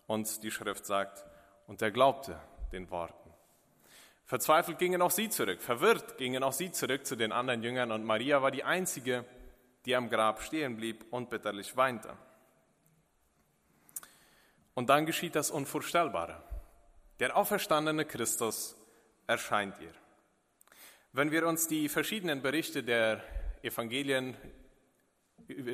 Und 0.07 0.43
die 0.43 0.51
Schrift 0.51 0.87
sagt, 0.87 1.25
und 1.67 1.81
er 1.83 1.91
glaubte 1.91 2.39
den 2.73 2.91
Worten. 2.91 3.31
Verzweifelt 4.25 4.79
gingen 4.79 5.03
auch 5.03 5.11
sie 5.11 5.29
zurück, 5.29 5.61
verwirrt 5.61 6.17
gingen 6.17 6.43
auch 6.43 6.53
sie 6.53 6.73
zurück 6.73 7.05
zu 7.05 7.17
den 7.17 7.33
anderen 7.33 7.63
Jüngern 7.63 7.93
und 7.93 8.05
Maria 8.05 8.41
war 8.41 8.51
die 8.51 8.65
einzige, 8.65 9.25
die 9.85 9.95
am 9.95 10.09
Grab 10.09 10.41
stehen 10.43 10.77
blieb 10.77 11.05
und 11.11 11.29
bitterlich 11.29 11.77
weinte. 11.77 12.17
Und 14.75 14.89
dann 14.89 15.05
geschieht 15.05 15.35
das 15.35 15.51
Unvorstellbare. 15.51 16.43
Der 17.21 17.37
auferstandene 17.37 18.07
Christus 18.07 18.75
erscheint 19.27 19.79
ihr. 19.81 19.93
Wenn 21.13 21.31
wir 21.31 21.47
uns 21.47 21.69
die 21.69 21.91
verschiedenen 21.91 22.41
Berichte 22.41 22.83
der 22.83 23.23
Evangelien 23.63 24.37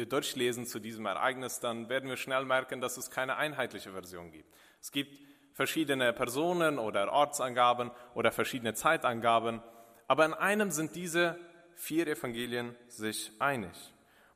durchlesen 0.08 0.66
zu 0.66 0.78
diesem 0.78 1.06
Ereignis, 1.06 1.60
dann 1.60 1.88
werden 1.88 2.08
wir 2.08 2.16
schnell 2.16 2.44
merken, 2.44 2.80
dass 2.80 2.96
es 2.96 3.10
keine 3.10 3.36
einheitliche 3.36 3.92
Version 3.92 4.30
gibt. 4.30 4.52
Es 4.80 4.90
gibt 4.90 5.18
verschiedene 5.52 6.12
Personen 6.12 6.78
oder 6.78 7.12
Ortsangaben 7.12 7.90
oder 8.14 8.32
verschiedene 8.32 8.74
Zeitangaben, 8.74 9.62
aber 10.06 10.24
in 10.24 10.34
einem 10.34 10.70
sind 10.70 10.94
diese 10.94 11.38
vier 11.74 12.06
Evangelien 12.06 12.76
sich 12.88 13.30
einig. 13.38 13.76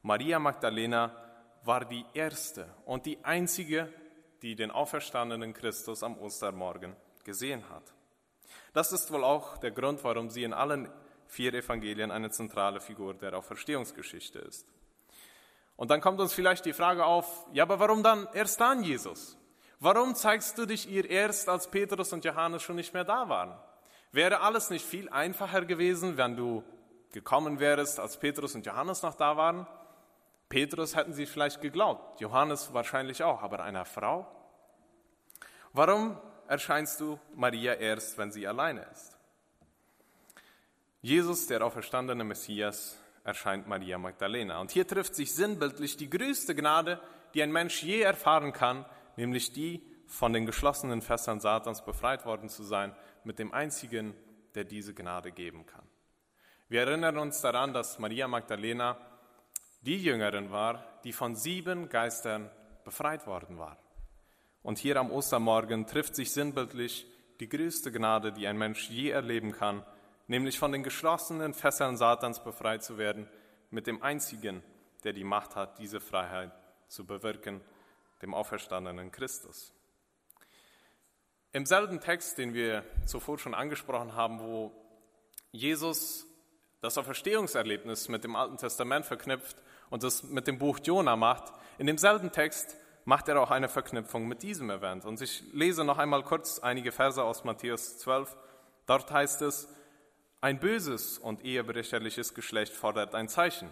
Maria 0.02 0.38
Magdalena 0.38 1.16
war 1.64 1.84
die 1.84 2.04
erste 2.12 2.68
und 2.84 3.06
die 3.06 3.24
einzige, 3.24 3.92
die 4.42 4.56
den 4.56 4.70
auferstandenen 4.70 5.52
Christus 5.54 6.02
am 6.02 6.18
Ostermorgen 6.18 6.96
gesehen 7.24 7.68
hat. 7.70 7.94
Das 8.72 8.92
ist 8.92 9.12
wohl 9.12 9.22
auch 9.22 9.58
der 9.58 9.70
Grund, 9.70 10.02
warum 10.02 10.28
sie 10.28 10.42
in 10.42 10.52
allen 10.52 10.88
vier 11.32 11.54
Evangelien 11.54 12.10
eine 12.10 12.30
zentrale 12.30 12.78
Figur 12.78 13.14
der 13.14 13.34
Auferstehungsgeschichte 13.38 14.38
ist. 14.38 14.68
Und 15.76 15.90
dann 15.90 16.02
kommt 16.02 16.20
uns 16.20 16.34
vielleicht 16.34 16.66
die 16.66 16.74
Frage 16.74 17.06
auf, 17.06 17.46
ja, 17.54 17.62
aber 17.62 17.80
warum 17.80 18.02
dann 18.02 18.28
erst 18.34 18.60
dann 18.60 18.84
Jesus? 18.84 19.38
Warum 19.80 20.14
zeigst 20.14 20.58
du 20.58 20.66
dich 20.66 20.90
ihr 20.90 21.08
erst, 21.08 21.48
als 21.48 21.70
Petrus 21.70 22.12
und 22.12 22.22
Johannes 22.26 22.62
schon 22.62 22.76
nicht 22.76 22.92
mehr 22.92 23.04
da 23.04 23.30
waren? 23.30 23.58
Wäre 24.12 24.42
alles 24.42 24.68
nicht 24.68 24.84
viel 24.84 25.08
einfacher 25.08 25.64
gewesen, 25.64 26.18
wenn 26.18 26.36
du 26.36 26.62
gekommen 27.12 27.58
wärst, 27.60 27.98
als 27.98 28.18
Petrus 28.18 28.54
und 28.54 28.66
Johannes 28.66 29.00
noch 29.00 29.14
da 29.14 29.34
waren? 29.38 29.66
Petrus 30.50 30.94
hätten 30.94 31.14
sie 31.14 31.24
vielleicht 31.24 31.62
geglaubt, 31.62 32.20
Johannes 32.20 32.74
wahrscheinlich 32.74 33.22
auch, 33.22 33.42
aber 33.42 33.62
einer 33.62 33.86
Frau? 33.86 34.26
Warum 35.72 36.20
erscheinst 36.46 37.00
du 37.00 37.18
Maria 37.34 37.72
erst, 37.72 38.18
wenn 38.18 38.30
sie 38.30 38.46
alleine 38.46 38.82
ist? 38.92 39.11
Jesus, 41.04 41.48
der 41.48 41.66
auferstandene 41.66 42.22
Messias, 42.22 42.96
erscheint 43.24 43.66
Maria 43.66 43.98
Magdalena. 43.98 44.60
Und 44.60 44.70
hier 44.70 44.86
trifft 44.86 45.16
sich 45.16 45.34
sinnbildlich 45.34 45.96
die 45.96 46.08
größte 46.08 46.54
Gnade, 46.54 47.00
die 47.34 47.42
ein 47.42 47.50
Mensch 47.50 47.82
je 47.82 48.02
erfahren 48.02 48.52
kann, 48.52 48.84
nämlich 49.16 49.52
die, 49.52 49.82
von 50.06 50.32
den 50.32 50.46
geschlossenen 50.46 51.02
Fässern 51.02 51.40
Satans 51.40 51.84
befreit 51.84 52.24
worden 52.24 52.48
zu 52.48 52.62
sein, 52.62 52.94
mit 53.24 53.40
dem 53.40 53.52
einzigen, 53.52 54.14
der 54.54 54.62
diese 54.62 54.94
Gnade 54.94 55.32
geben 55.32 55.66
kann. 55.66 55.84
Wir 56.68 56.82
erinnern 56.82 57.18
uns 57.18 57.40
daran, 57.40 57.72
dass 57.72 57.98
Maria 57.98 58.28
Magdalena 58.28 58.96
die 59.80 59.98
Jüngerin 59.98 60.52
war, 60.52 61.00
die 61.02 61.12
von 61.12 61.34
sieben 61.34 61.88
Geistern 61.88 62.48
befreit 62.84 63.26
worden 63.26 63.58
war. 63.58 63.76
Und 64.62 64.78
hier 64.78 64.98
am 64.98 65.10
Ostermorgen 65.10 65.88
trifft 65.88 66.14
sich 66.14 66.30
sinnbildlich 66.30 67.06
die 67.40 67.48
größte 67.48 67.90
Gnade, 67.90 68.32
die 68.32 68.46
ein 68.46 68.56
Mensch 68.56 68.88
je 68.88 69.10
erleben 69.10 69.50
kann, 69.50 69.84
nämlich 70.26 70.58
von 70.58 70.72
den 70.72 70.82
geschlossenen 70.82 71.54
Fesseln 71.54 71.96
Satans 71.96 72.42
befreit 72.42 72.82
zu 72.82 72.98
werden, 72.98 73.28
mit 73.70 73.86
dem 73.86 74.02
einzigen, 74.02 74.62
der 75.04 75.12
die 75.12 75.24
Macht 75.24 75.56
hat, 75.56 75.78
diese 75.78 76.00
Freiheit 76.00 76.52
zu 76.88 77.06
bewirken, 77.06 77.60
dem 78.20 78.34
auferstandenen 78.34 79.10
Christus. 79.10 79.72
Im 81.52 81.66
selben 81.66 82.00
Text, 82.00 82.38
den 82.38 82.54
wir 82.54 82.84
zuvor 83.04 83.38
schon 83.38 83.54
angesprochen 83.54 84.14
haben, 84.14 84.40
wo 84.40 84.72
Jesus 85.50 86.26
das 86.80 86.96
Auferstehungserlebnis 86.98 88.08
mit 88.08 88.24
dem 88.24 88.36
Alten 88.36 88.56
Testament 88.56 89.04
verknüpft 89.04 89.56
und 89.90 90.02
das 90.02 90.22
mit 90.22 90.46
dem 90.46 90.58
Buch 90.58 90.78
Jona 90.82 91.16
macht, 91.16 91.52
in 91.78 91.86
demselben 91.86 92.32
Text 92.32 92.76
macht 93.04 93.28
er 93.28 93.40
auch 93.40 93.50
eine 93.50 93.68
Verknüpfung 93.68 94.26
mit 94.28 94.42
diesem 94.42 94.70
Event. 94.70 95.04
Und 95.04 95.20
ich 95.20 95.42
lese 95.52 95.84
noch 95.84 95.98
einmal 95.98 96.22
kurz 96.22 96.58
einige 96.58 96.92
Verse 96.92 97.22
aus 97.22 97.44
Matthäus 97.44 97.98
12. 97.98 98.36
Dort 98.86 99.10
heißt 99.10 99.42
es, 99.42 99.68
ein 100.42 100.58
böses 100.58 101.18
und 101.18 101.44
ehebrecherliches 101.44 102.34
Geschlecht 102.34 102.72
fordert 102.72 103.14
ein 103.14 103.28
Zeichen. 103.28 103.70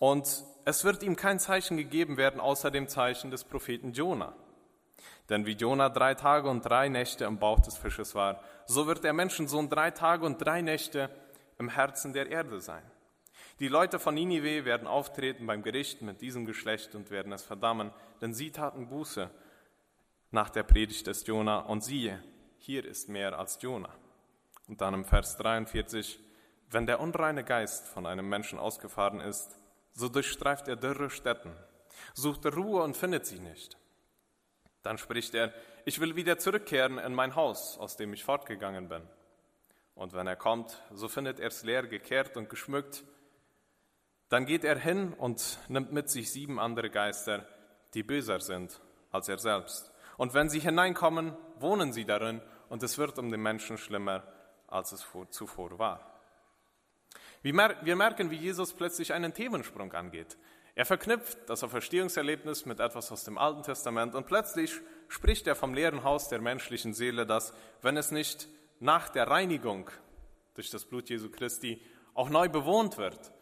Und 0.00 0.44
es 0.64 0.84
wird 0.84 1.04
ihm 1.04 1.14
kein 1.14 1.38
Zeichen 1.38 1.76
gegeben 1.76 2.16
werden 2.16 2.40
außer 2.40 2.70
dem 2.70 2.88
Zeichen 2.88 3.30
des 3.30 3.44
Propheten 3.44 3.92
Jona. 3.92 4.34
Denn 5.30 5.46
wie 5.46 5.52
Jona 5.52 5.88
drei 5.88 6.14
Tage 6.14 6.50
und 6.50 6.62
drei 6.62 6.88
Nächte 6.88 7.24
im 7.24 7.38
Bauch 7.38 7.60
des 7.60 7.78
Fisches 7.78 8.14
war, 8.14 8.42
so 8.66 8.88
wird 8.88 9.04
der 9.04 9.12
Menschensohn 9.12 9.70
drei 9.70 9.92
Tage 9.92 10.26
und 10.26 10.38
drei 10.38 10.62
Nächte 10.62 11.10
im 11.58 11.68
Herzen 11.68 12.12
der 12.12 12.28
Erde 12.28 12.60
sein. 12.60 12.82
Die 13.60 13.68
Leute 13.68 14.00
von 14.00 14.14
Ninive 14.14 14.64
werden 14.64 14.88
auftreten 14.88 15.46
beim 15.46 15.62
Gericht 15.62 16.02
mit 16.02 16.20
diesem 16.20 16.44
Geschlecht 16.44 16.96
und 16.96 17.12
werden 17.12 17.32
es 17.32 17.44
verdammen, 17.44 17.92
denn 18.20 18.34
sie 18.34 18.50
taten 18.50 18.88
Buße 18.88 19.30
nach 20.32 20.50
der 20.50 20.64
Predigt 20.64 21.06
des 21.06 21.24
Jona 21.24 21.60
und 21.60 21.84
siehe, 21.84 22.20
hier 22.58 22.84
ist 22.84 23.08
mehr 23.08 23.38
als 23.38 23.62
Jona. 23.62 23.90
Und 24.68 24.80
dann 24.80 24.94
im 24.94 25.04
Vers 25.04 25.36
43, 25.36 26.20
wenn 26.70 26.86
der 26.86 27.00
unreine 27.00 27.44
Geist 27.44 27.88
von 27.88 28.06
einem 28.06 28.28
Menschen 28.28 28.58
ausgefahren 28.58 29.20
ist, 29.20 29.58
so 29.92 30.08
durchstreift 30.08 30.68
er 30.68 30.76
dürre 30.76 31.10
Städten, 31.10 31.54
sucht 32.14 32.46
Ruhe 32.46 32.82
und 32.82 32.96
findet 32.96 33.26
sie 33.26 33.38
nicht. 33.38 33.76
Dann 34.82 34.98
spricht 34.98 35.34
er, 35.34 35.52
ich 35.84 36.00
will 36.00 36.16
wieder 36.16 36.38
zurückkehren 36.38 36.98
in 36.98 37.14
mein 37.14 37.36
Haus, 37.36 37.78
aus 37.78 37.96
dem 37.96 38.12
ich 38.12 38.24
fortgegangen 38.24 38.88
bin. 38.88 39.02
Und 39.94 40.12
wenn 40.12 40.26
er 40.26 40.36
kommt, 40.36 40.82
so 40.92 41.08
findet 41.08 41.40
er 41.40 41.48
es 41.48 41.62
leer 41.62 41.86
gekehrt 41.86 42.36
und 42.36 42.50
geschmückt. 42.50 43.04
Dann 44.28 44.46
geht 44.46 44.64
er 44.64 44.78
hin 44.78 45.12
und 45.12 45.58
nimmt 45.68 45.92
mit 45.92 46.10
sich 46.10 46.32
sieben 46.32 46.58
andere 46.58 46.90
Geister, 46.90 47.46
die 47.94 48.02
böser 48.02 48.40
sind 48.40 48.80
als 49.12 49.28
er 49.28 49.38
selbst. 49.38 49.92
Und 50.16 50.34
wenn 50.34 50.48
sie 50.48 50.58
hineinkommen, 50.58 51.36
wohnen 51.56 51.92
sie 51.92 52.04
darin, 52.04 52.42
und 52.68 52.82
es 52.82 52.98
wird 52.98 53.18
um 53.18 53.30
den 53.30 53.42
Menschen 53.42 53.78
schlimmer 53.78 54.24
als 54.74 54.92
es 54.92 55.06
zuvor 55.30 55.78
war. 55.78 56.20
Wir 57.42 57.96
merken, 57.96 58.30
wie 58.30 58.36
Jesus 58.36 58.72
plötzlich 58.72 59.12
einen 59.12 59.34
Themensprung 59.34 59.92
angeht. 59.92 60.36
Er 60.74 60.86
verknüpft 60.86 61.38
das 61.48 61.62
Auferstehungserlebnis 61.62 62.66
mit 62.66 62.80
etwas 62.80 63.12
aus 63.12 63.22
dem 63.24 63.38
Alten 63.38 63.62
Testament 63.62 64.14
und 64.14 64.26
plötzlich 64.26 64.80
spricht 65.08 65.46
er 65.46 65.54
vom 65.54 65.72
leeren 65.72 66.02
Haus 66.02 66.28
der 66.28 66.40
menschlichen 66.40 66.94
Seele, 66.94 67.26
das, 67.26 67.54
wenn 67.80 67.96
es 67.96 68.10
nicht 68.10 68.48
nach 68.80 69.08
der 69.08 69.28
Reinigung 69.28 69.88
durch 70.54 70.70
das 70.70 70.84
Blut 70.84 71.08
Jesu 71.10 71.30
Christi 71.30 71.80
auch 72.14 72.28
neu 72.28 72.48
bewohnt 72.48 72.98
wird, 72.98 73.32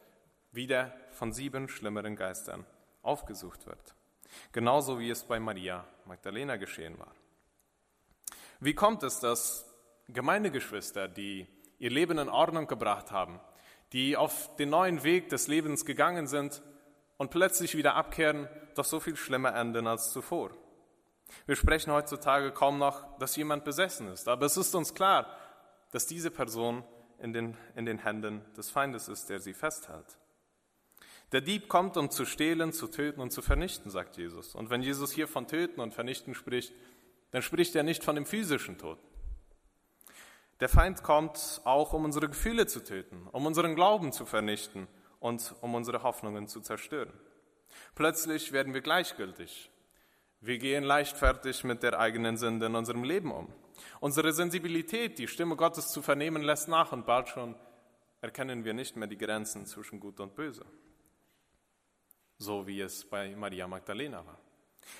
wieder 0.50 0.92
von 1.12 1.32
sieben 1.32 1.68
schlimmeren 1.68 2.16
Geistern 2.16 2.66
aufgesucht 3.02 3.66
wird. 3.66 3.94
Genauso 4.52 4.98
wie 4.98 5.10
es 5.10 5.24
bei 5.24 5.40
Maria 5.40 5.86
Magdalena 6.04 6.56
geschehen 6.56 6.98
war. 6.98 7.14
Wie 8.60 8.74
kommt 8.74 9.02
es, 9.02 9.20
dass 9.20 9.71
Gemeindegeschwister, 10.12 11.08
die 11.08 11.46
ihr 11.78 11.90
Leben 11.90 12.18
in 12.18 12.28
Ordnung 12.28 12.66
gebracht 12.66 13.10
haben, 13.10 13.40
die 13.92 14.16
auf 14.16 14.54
den 14.56 14.70
neuen 14.70 15.02
Weg 15.02 15.28
des 15.28 15.48
Lebens 15.48 15.84
gegangen 15.84 16.26
sind 16.26 16.62
und 17.18 17.30
plötzlich 17.30 17.76
wieder 17.76 17.94
abkehren, 17.94 18.48
doch 18.74 18.84
so 18.84 19.00
viel 19.00 19.16
schlimmer 19.16 19.54
enden 19.54 19.86
als 19.86 20.12
zuvor. 20.12 20.50
Wir 21.46 21.56
sprechen 21.56 21.92
heutzutage 21.92 22.52
kaum 22.52 22.78
noch, 22.78 23.18
dass 23.18 23.36
jemand 23.36 23.64
besessen 23.64 24.08
ist, 24.08 24.28
aber 24.28 24.46
es 24.46 24.56
ist 24.56 24.74
uns 24.74 24.94
klar, 24.94 25.26
dass 25.90 26.06
diese 26.06 26.30
Person 26.30 26.84
in 27.18 27.32
den, 27.32 27.56
in 27.76 27.86
den 27.86 27.98
Händen 27.98 28.42
des 28.56 28.70
Feindes 28.70 29.08
ist, 29.08 29.30
der 29.30 29.40
sie 29.40 29.54
festhält. 29.54 30.18
Der 31.32 31.40
Dieb 31.40 31.68
kommt, 31.68 31.96
um 31.96 32.10
zu 32.10 32.26
stehlen, 32.26 32.72
zu 32.72 32.88
töten 32.88 33.20
und 33.20 33.30
zu 33.30 33.40
vernichten, 33.40 33.90
sagt 33.90 34.18
Jesus. 34.18 34.54
Und 34.54 34.68
wenn 34.68 34.82
Jesus 34.82 35.12
hier 35.12 35.26
von 35.26 35.46
töten 35.46 35.80
und 35.80 35.94
vernichten 35.94 36.34
spricht, 36.34 36.74
dann 37.30 37.40
spricht 37.40 37.74
er 37.74 37.82
nicht 37.82 38.04
von 38.04 38.16
dem 38.16 38.26
physischen 38.26 38.76
Tod. 38.76 38.98
Der 40.62 40.68
Feind 40.68 41.02
kommt 41.02 41.60
auch, 41.64 41.92
um 41.92 42.04
unsere 42.04 42.28
Gefühle 42.28 42.68
zu 42.68 42.84
töten, 42.84 43.26
um 43.32 43.46
unseren 43.46 43.74
Glauben 43.74 44.12
zu 44.12 44.24
vernichten 44.24 44.86
und 45.18 45.56
um 45.60 45.74
unsere 45.74 46.04
Hoffnungen 46.04 46.46
zu 46.46 46.60
zerstören. 46.60 47.12
Plötzlich 47.96 48.52
werden 48.52 48.72
wir 48.72 48.80
gleichgültig. 48.80 49.72
Wir 50.40 50.58
gehen 50.58 50.84
leichtfertig 50.84 51.64
mit 51.64 51.82
der 51.82 51.98
eigenen 51.98 52.36
Sünde 52.36 52.66
in 52.66 52.76
unserem 52.76 53.02
Leben 53.02 53.32
um. 53.32 53.52
Unsere 53.98 54.32
Sensibilität, 54.32 55.18
die 55.18 55.26
Stimme 55.26 55.56
Gottes 55.56 55.88
zu 55.88 56.00
vernehmen, 56.00 56.44
lässt 56.44 56.68
nach 56.68 56.92
und 56.92 57.06
bald 57.06 57.28
schon 57.28 57.56
erkennen 58.20 58.64
wir 58.64 58.72
nicht 58.72 58.94
mehr 58.94 59.08
die 59.08 59.18
Grenzen 59.18 59.66
zwischen 59.66 59.98
Gut 59.98 60.20
und 60.20 60.36
Böse. 60.36 60.64
So 62.38 62.68
wie 62.68 62.82
es 62.82 63.04
bei 63.04 63.34
Maria 63.34 63.66
Magdalena 63.66 64.24
war. 64.24 64.38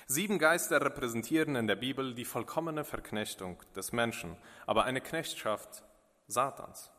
Sieben 0.07 0.39
Geister 0.39 0.81
repräsentieren 0.81 1.55
in 1.55 1.67
der 1.67 1.75
Bibel 1.75 2.13
die 2.13 2.25
vollkommene 2.25 2.83
Verknechtung 2.83 3.57
des 3.75 3.91
Menschen, 3.91 4.37
aber 4.65 4.83
eine 4.85 5.01
Knechtschaft 5.01 5.83
Satans. 6.27 6.91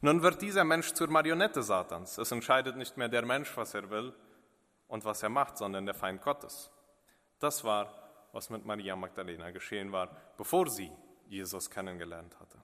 Nun 0.00 0.22
wird 0.22 0.42
dieser 0.42 0.64
Mensch 0.64 0.92
zur 0.92 1.08
Marionette 1.08 1.62
Satans. 1.62 2.18
Es 2.18 2.30
entscheidet 2.30 2.76
nicht 2.76 2.96
mehr 2.96 3.08
der 3.08 3.24
Mensch, 3.24 3.56
was 3.56 3.74
er 3.74 3.90
will 3.90 4.12
und 4.88 5.04
was 5.04 5.22
er 5.22 5.28
macht, 5.28 5.56
sondern 5.56 5.86
der 5.86 5.94
Feind 5.94 6.22
Gottes. 6.22 6.70
Das 7.38 7.64
war, 7.64 8.28
was 8.32 8.50
mit 8.50 8.64
Maria 8.64 8.96
Magdalena 8.96 9.50
geschehen 9.50 9.92
war, 9.92 10.14
bevor 10.36 10.68
sie 10.68 10.90
Jesus 11.28 11.70
kennengelernt 11.70 12.38
hatte. 12.38 12.58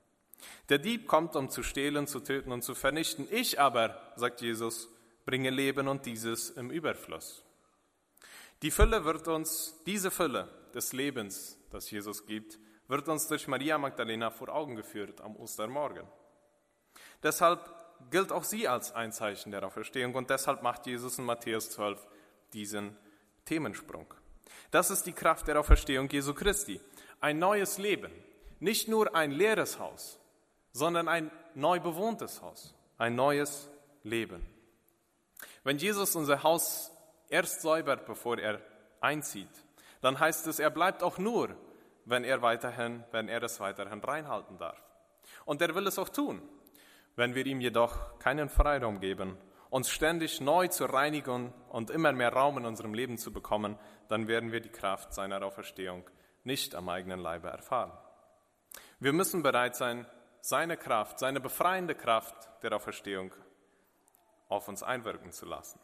Der 0.68 0.78
Dieb 0.78 1.06
kommt, 1.06 1.34
um 1.36 1.48
zu 1.48 1.62
stehlen, 1.62 2.06
zu 2.06 2.20
töten 2.20 2.52
und 2.52 2.62
zu 2.62 2.74
vernichten. 2.74 3.26
Ich 3.30 3.58
aber, 3.58 4.12
sagt 4.16 4.42
Jesus, 4.42 4.88
bringe 5.24 5.50
Leben 5.50 5.88
und 5.88 6.04
dieses 6.04 6.50
im 6.50 6.70
Überfluss. 6.70 7.45
Die 8.62 8.70
Fülle 8.70 9.04
wird 9.04 9.28
uns, 9.28 9.74
diese 9.84 10.10
Fülle 10.10 10.48
des 10.74 10.92
Lebens, 10.92 11.58
das 11.70 11.90
Jesus 11.90 12.26
gibt, 12.26 12.58
wird 12.88 13.08
uns 13.08 13.28
durch 13.28 13.48
Maria 13.48 13.78
Magdalena 13.78 14.30
vor 14.30 14.48
Augen 14.48 14.76
geführt 14.76 15.20
am 15.20 15.36
Ostermorgen. 15.36 16.06
Deshalb 17.22 17.60
gilt 18.10 18.32
auch 18.32 18.44
sie 18.44 18.68
als 18.68 18.92
ein 18.92 19.12
Zeichen 19.12 19.50
der 19.50 19.64
Auferstehung 19.64 20.14
und 20.14 20.30
deshalb 20.30 20.62
macht 20.62 20.86
Jesus 20.86 21.18
in 21.18 21.24
Matthäus 21.24 21.70
12 21.70 22.06
diesen 22.52 22.96
Themensprung. 23.44 24.06
Das 24.70 24.90
ist 24.90 25.04
die 25.04 25.12
Kraft 25.12 25.48
der 25.48 25.60
Auferstehung 25.60 26.08
Jesu 26.08 26.34
Christi. 26.34 26.80
Ein 27.20 27.38
neues 27.38 27.78
Leben, 27.78 28.12
nicht 28.60 28.88
nur 28.88 29.14
ein 29.14 29.32
leeres 29.32 29.78
Haus, 29.78 30.18
sondern 30.72 31.08
ein 31.08 31.30
neu 31.54 31.80
bewohntes 31.80 32.42
Haus, 32.42 32.74
ein 32.98 33.14
neues 33.14 33.68
Leben. 34.02 34.44
Wenn 35.64 35.78
Jesus 35.78 36.14
unser 36.14 36.42
Haus 36.42 36.90
erst 37.28 37.62
säubert, 37.62 38.06
bevor 38.06 38.38
er 38.38 38.60
einzieht, 39.00 39.48
dann 40.00 40.18
heißt 40.18 40.46
es, 40.46 40.58
er 40.58 40.70
bleibt 40.70 41.02
auch 41.02 41.18
nur, 41.18 41.56
wenn 42.04 42.24
er 42.24 42.42
weiterhin, 42.42 43.04
wenn 43.10 43.28
er 43.28 43.42
es 43.42 43.60
weiterhin 43.60 44.00
reinhalten 44.00 44.58
darf. 44.58 44.80
Und 45.44 45.60
er 45.60 45.74
will 45.74 45.86
es 45.86 45.98
auch 45.98 46.08
tun. 46.08 46.40
Wenn 47.16 47.34
wir 47.34 47.46
ihm 47.46 47.60
jedoch 47.60 48.18
keinen 48.18 48.48
Freiraum 48.48 49.00
geben, 49.00 49.36
uns 49.70 49.90
ständig 49.90 50.40
neu 50.40 50.68
zu 50.68 50.84
reinigen 50.84 51.52
und 51.70 51.90
immer 51.90 52.12
mehr 52.12 52.32
Raum 52.32 52.58
in 52.58 52.66
unserem 52.66 52.94
Leben 52.94 53.18
zu 53.18 53.32
bekommen, 53.32 53.78
dann 54.08 54.28
werden 54.28 54.52
wir 54.52 54.60
die 54.60 54.70
Kraft 54.70 55.12
seiner 55.12 55.42
Auferstehung 55.42 56.08
nicht 56.44 56.74
am 56.74 56.88
eigenen 56.88 57.20
Leibe 57.20 57.48
erfahren. 57.48 57.92
Wir 59.00 59.12
müssen 59.12 59.42
bereit 59.42 59.74
sein, 59.74 60.06
seine 60.40 60.76
Kraft, 60.76 61.18
seine 61.18 61.40
befreiende 61.40 61.94
Kraft 61.94 62.48
der 62.62 62.72
Auferstehung 62.72 63.34
auf 64.48 64.68
uns 64.68 64.82
einwirken 64.82 65.32
zu 65.32 65.44
lassen. 65.44 65.80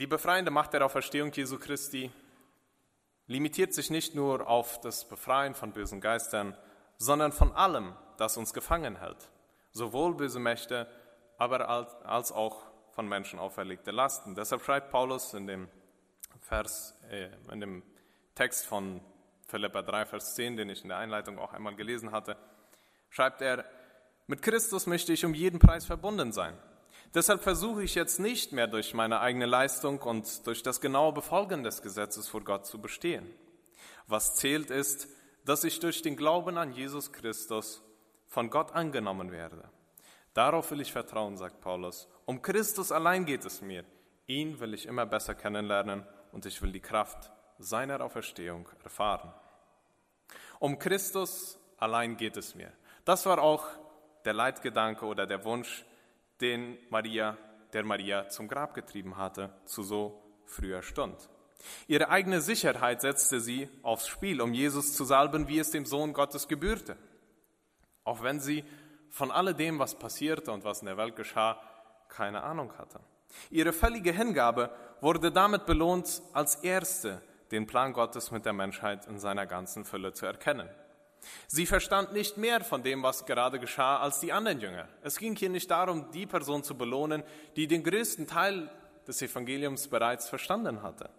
Die 0.00 0.06
befreiende 0.06 0.50
Macht 0.50 0.72
der 0.72 0.82
Auferstehung 0.82 1.30
Jesu 1.30 1.58
Christi 1.58 2.10
limitiert 3.26 3.74
sich 3.74 3.90
nicht 3.90 4.14
nur 4.14 4.48
auf 4.48 4.80
das 4.80 5.06
Befreien 5.06 5.54
von 5.54 5.72
bösen 5.72 6.00
Geistern, 6.00 6.56
sondern 6.96 7.32
von 7.32 7.52
allem, 7.52 7.94
das 8.16 8.38
uns 8.38 8.54
gefangen 8.54 8.96
hält, 8.96 9.30
sowohl 9.72 10.14
böse 10.14 10.40
Mächte, 10.40 10.88
aber 11.36 11.68
als 11.68 12.32
auch 12.32 12.62
von 12.92 13.10
Menschen 13.10 13.38
auferlegte 13.38 13.90
Lasten. 13.90 14.34
Deshalb 14.34 14.62
schreibt 14.62 14.90
Paulus 14.90 15.34
in 15.34 15.46
dem 15.46 15.68
Vers, 16.40 16.98
äh, 17.10 17.28
in 17.52 17.60
dem 17.60 17.82
Text 18.34 18.66
von 18.66 19.02
Philippa 19.48 19.82
3, 19.82 20.06
Vers 20.06 20.34
10, 20.34 20.56
den 20.56 20.70
ich 20.70 20.80
in 20.80 20.88
der 20.88 20.96
Einleitung 20.96 21.38
auch 21.38 21.52
einmal 21.52 21.76
gelesen 21.76 22.10
hatte, 22.10 22.38
schreibt 23.10 23.42
er, 23.42 23.66
mit 24.26 24.40
Christus 24.40 24.86
möchte 24.86 25.12
ich 25.12 25.26
um 25.26 25.34
jeden 25.34 25.58
Preis 25.58 25.84
verbunden 25.84 26.32
sein. 26.32 26.56
Deshalb 27.12 27.42
versuche 27.42 27.82
ich 27.82 27.96
jetzt 27.96 28.20
nicht 28.20 28.52
mehr 28.52 28.68
durch 28.68 28.94
meine 28.94 29.20
eigene 29.20 29.46
Leistung 29.46 30.00
und 30.00 30.46
durch 30.46 30.62
das 30.62 30.80
genaue 30.80 31.12
Befolgen 31.12 31.64
des 31.64 31.82
Gesetzes 31.82 32.28
vor 32.28 32.42
Gott 32.42 32.66
zu 32.66 32.80
bestehen. 32.80 33.28
Was 34.06 34.36
zählt 34.36 34.70
ist, 34.70 35.08
dass 35.44 35.64
ich 35.64 35.80
durch 35.80 36.02
den 36.02 36.16
Glauben 36.16 36.56
an 36.56 36.72
Jesus 36.72 37.12
Christus 37.12 37.82
von 38.26 38.50
Gott 38.50 38.72
angenommen 38.72 39.32
werde. 39.32 39.68
Darauf 40.34 40.70
will 40.70 40.80
ich 40.80 40.92
vertrauen, 40.92 41.36
sagt 41.36 41.60
Paulus. 41.60 42.08
Um 42.26 42.42
Christus 42.42 42.92
allein 42.92 43.24
geht 43.24 43.44
es 43.44 43.60
mir. 43.60 43.84
Ihn 44.26 44.60
will 44.60 44.74
ich 44.74 44.86
immer 44.86 45.06
besser 45.06 45.34
kennenlernen 45.34 46.06
und 46.30 46.46
ich 46.46 46.62
will 46.62 46.70
die 46.70 46.80
Kraft 46.80 47.32
seiner 47.58 48.00
Auferstehung 48.00 48.68
erfahren. 48.84 49.34
Um 50.60 50.78
Christus 50.78 51.58
allein 51.78 52.16
geht 52.16 52.36
es 52.36 52.54
mir. 52.54 52.72
Das 53.04 53.26
war 53.26 53.42
auch 53.42 53.66
der 54.24 54.34
Leitgedanke 54.34 55.04
oder 55.06 55.26
der 55.26 55.44
Wunsch, 55.44 55.84
den 56.40 56.78
Maria, 56.88 57.36
der 57.72 57.84
Maria 57.84 58.28
zum 58.28 58.48
Grab 58.48 58.74
getrieben 58.74 59.16
hatte, 59.16 59.50
zu 59.64 59.82
so 59.82 60.22
früher 60.46 60.82
Stund. 60.82 61.28
Ihre 61.86 62.08
eigene 62.08 62.40
Sicherheit 62.40 63.02
setzte 63.02 63.40
sie 63.40 63.68
aufs 63.82 64.08
Spiel, 64.08 64.40
um 64.40 64.54
Jesus 64.54 64.94
zu 64.94 65.04
salben, 65.04 65.48
wie 65.48 65.58
es 65.58 65.70
dem 65.70 65.84
Sohn 65.84 66.12
Gottes 66.12 66.48
gebührte. 66.48 66.96
Auch 68.04 68.22
wenn 68.22 68.40
sie 68.40 68.64
von 69.10 69.30
alledem, 69.30 69.78
was 69.78 69.98
passierte 69.98 70.52
und 70.52 70.64
was 70.64 70.80
in 70.80 70.86
der 70.86 70.96
Welt 70.96 71.16
geschah, 71.16 71.60
keine 72.08 72.42
Ahnung 72.42 72.76
hatte. 72.78 73.00
Ihre 73.50 73.72
völlige 73.72 74.12
Hingabe 74.12 74.70
wurde 75.00 75.30
damit 75.30 75.66
belohnt, 75.66 76.22
als 76.32 76.56
erste 76.56 77.22
den 77.50 77.66
Plan 77.66 77.92
Gottes 77.92 78.30
mit 78.30 78.44
der 78.44 78.52
Menschheit 78.52 79.06
in 79.06 79.18
seiner 79.18 79.46
ganzen 79.46 79.84
Fülle 79.84 80.12
zu 80.12 80.26
erkennen. 80.26 80.68
Sie 81.46 81.66
verstand 81.66 82.12
nicht 82.12 82.36
mehr 82.36 82.62
von 82.62 82.82
dem, 82.82 83.02
was 83.02 83.26
gerade 83.26 83.58
geschah, 83.58 83.98
als 83.98 84.20
die 84.20 84.32
anderen 84.32 84.60
Jünger. 84.60 84.88
Es 85.02 85.18
ging 85.18 85.36
hier 85.36 85.50
nicht 85.50 85.70
darum, 85.70 86.10
die 86.12 86.26
Person 86.26 86.64
zu 86.64 86.76
belohnen, 86.76 87.22
die 87.56 87.66
den 87.66 87.82
größten 87.82 88.26
Teil 88.26 88.70
des 89.06 89.20
Evangeliums 89.22 89.88
bereits 89.88 90.28
verstanden 90.28 90.82
hatte, 90.82 91.10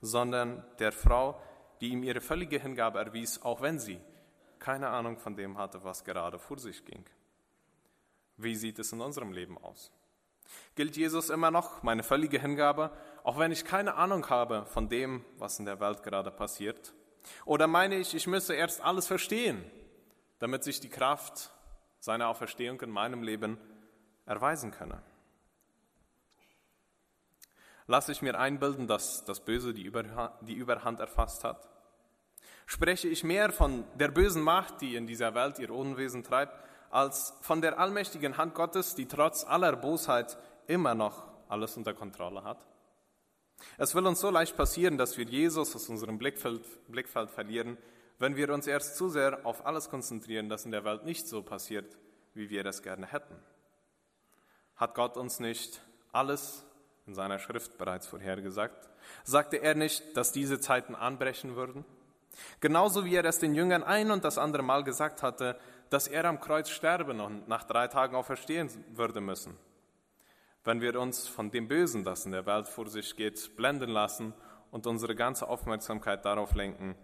sondern 0.00 0.64
der 0.78 0.92
Frau, 0.92 1.40
die 1.80 1.88
ihm 1.88 2.02
ihre 2.02 2.20
völlige 2.20 2.60
Hingabe 2.60 2.98
erwies, 2.98 3.42
auch 3.42 3.60
wenn 3.60 3.78
sie 3.78 4.00
keine 4.58 4.88
Ahnung 4.88 5.18
von 5.18 5.36
dem 5.36 5.56
hatte, 5.58 5.82
was 5.84 6.04
gerade 6.04 6.38
vor 6.38 6.58
sich 6.58 6.84
ging. 6.84 7.04
Wie 8.36 8.54
sieht 8.54 8.78
es 8.78 8.92
in 8.92 9.00
unserem 9.00 9.32
Leben 9.32 9.58
aus? 9.58 9.90
Gilt 10.74 10.96
Jesus 10.96 11.30
immer 11.30 11.50
noch 11.50 11.82
meine 11.82 12.02
völlige 12.02 12.40
Hingabe, 12.40 12.90
auch 13.24 13.38
wenn 13.38 13.52
ich 13.52 13.64
keine 13.64 13.94
Ahnung 13.94 14.28
habe 14.30 14.64
von 14.66 14.88
dem, 14.88 15.24
was 15.36 15.58
in 15.58 15.66
der 15.66 15.80
Welt 15.80 16.02
gerade 16.02 16.30
passiert? 16.30 16.92
Oder 17.44 17.66
meine 17.66 17.96
ich, 17.96 18.14
ich 18.14 18.26
müsse 18.26 18.54
erst 18.54 18.80
alles 18.80 19.06
verstehen, 19.06 19.64
damit 20.38 20.64
sich 20.64 20.80
die 20.80 20.88
Kraft 20.88 21.50
seiner 22.00 22.28
Auferstehung 22.28 22.80
in 22.80 22.90
meinem 22.90 23.22
Leben 23.22 23.58
erweisen 24.26 24.70
könne? 24.70 25.02
Lasse 27.86 28.12
ich 28.12 28.20
mir 28.20 28.38
einbilden, 28.38 28.86
dass 28.86 29.24
das 29.24 29.40
Böse 29.40 29.72
die 29.72 29.84
Überhand 29.84 31.00
erfasst 31.00 31.42
hat? 31.44 31.68
Spreche 32.66 33.08
ich 33.08 33.24
mehr 33.24 33.50
von 33.50 33.84
der 33.94 34.08
bösen 34.08 34.42
Macht, 34.42 34.82
die 34.82 34.94
in 34.94 35.06
dieser 35.06 35.34
Welt 35.34 35.58
ihr 35.58 35.70
Unwesen 35.70 36.22
treibt, 36.22 36.52
als 36.90 37.32
von 37.40 37.62
der 37.62 37.78
allmächtigen 37.78 38.36
Hand 38.36 38.54
Gottes, 38.54 38.94
die 38.94 39.06
trotz 39.06 39.44
aller 39.44 39.74
Bosheit 39.74 40.36
immer 40.66 40.94
noch 40.94 41.24
alles 41.48 41.78
unter 41.78 41.94
Kontrolle 41.94 42.44
hat? 42.44 42.58
Es 43.76 43.94
will 43.94 44.06
uns 44.06 44.20
so 44.20 44.30
leicht 44.30 44.56
passieren, 44.56 44.98
dass 44.98 45.16
wir 45.16 45.24
Jesus 45.24 45.74
aus 45.74 45.88
unserem 45.88 46.18
Blickfeld, 46.18 46.62
Blickfeld 46.90 47.30
verlieren, 47.30 47.76
wenn 48.18 48.36
wir 48.36 48.52
uns 48.52 48.66
erst 48.66 48.96
zu 48.96 49.08
sehr 49.08 49.44
auf 49.44 49.66
alles 49.66 49.88
konzentrieren, 49.88 50.48
das 50.48 50.64
in 50.64 50.72
der 50.72 50.84
Welt 50.84 51.04
nicht 51.04 51.28
so 51.28 51.42
passiert, 51.42 51.98
wie 52.34 52.50
wir 52.50 52.66
es 52.66 52.82
gerne 52.82 53.06
hätten. 53.06 53.36
Hat 54.76 54.94
Gott 54.94 55.16
uns 55.16 55.40
nicht 55.40 55.80
alles 56.12 56.64
in 57.06 57.14
seiner 57.14 57.38
Schrift 57.38 57.78
bereits 57.78 58.06
vorhergesagt? 58.06 58.88
Sagte 59.24 59.56
er 59.58 59.74
nicht, 59.74 60.16
dass 60.16 60.32
diese 60.32 60.60
Zeiten 60.60 60.94
anbrechen 60.94 61.56
würden? 61.56 61.84
Genauso 62.60 63.04
wie 63.04 63.14
er 63.14 63.24
es 63.24 63.38
den 63.38 63.54
Jüngern 63.54 63.82
ein 63.82 64.10
und 64.10 64.24
das 64.24 64.38
andere 64.38 64.62
Mal 64.62 64.84
gesagt 64.84 65.22
hatte, 65.22 65.58
dass 65.90 66.06
er 66.06 66.24
am 66.26 66.40
Kreuz 66.40 66.70
sterben 66.70 67.20
und 67.20 67.48
nach 67.48 67.64
drei 67.64 67.88
Tagen 67.88 68.14
auferstehen 68.14 68.70
würde 68.94 69.20
müssen 69.20 69.56
wenn 70.68 70.82
wir 70.82 71.00
uns 71.00 71.26
von 71.26 71.50
dem 71.50 71.66
Bösen, 71.66 72.04
das 72.04 72.26
in 72.26 72.32
der 72.32 72.44
Welt 72.44 72.68
vor 72.68 72.88
sich 72.88 73.16
geht, 73.16 73.56
blenden 73.56 73.88
lassen 73.88 74.34
und 74.70 74.86
unsere 74.86 75.14
ganze 75.14 75.48
Aufmerksamkeit 75.48 76.26
darauf 76.26 76.54
lenken, 76.54 76.94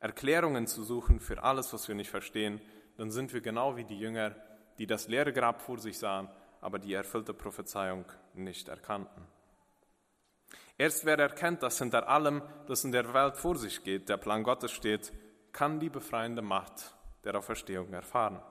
Erklärungen 0.00 0.66
zu 0.66 0.84
suchen 0.84 1.18
für 1.18 1.42
alles, 1.42 1.72
was 1.72 1.88
wir 1.88 1.94
nicht 1.94 2.10
verstehen, 2.10 2.60
dann 2.98 3.10
sind 3.10 3.32
wir 3.32 3.40
genau 3.40 3.78
wie 3.78 3.84
die 3.84 3.98
Jünger, 3.98 4.36
die 4.76 4.86
das 4.86 5.08
leere 5.08 5.32
Grab 5.32 5.62
vor 5.62 5.78
sich 5.78 5.98
sahen, 5.98 6.28
aber 6.60 6.78
die 6.78 6.92
erfüllte 6.92 7.32
Prophezeiung 7.32 8.04
nicht 8.34 8.68
erkannten. 8.68 9.26
Erst 10.76 11.06
wer 11.06 11.18
erkennt, 11.18 11.62
dass 11.62 11.78
hinter 11.78 12.06
allem, 12.06 12.42
das 12.66 12.84
in 12.84 12.92
der 12.92 13.14
Welt 13.14 13.38
vor 13.38 13.56
sich 13.56 13.82
geht, 13.82 14.10
der 14.10 14.18
Plan 14.18 14.42
Gottes 14.42 14.72
steht, 14.72 15.10
kann 15.52 15.80
die 15.80 15.88
befreiende 15.88 16.42
Macht 16.42 16.94
der 17.24 17.34
Auferstehung 17.34 17.94
erfahren. 17.94 18.42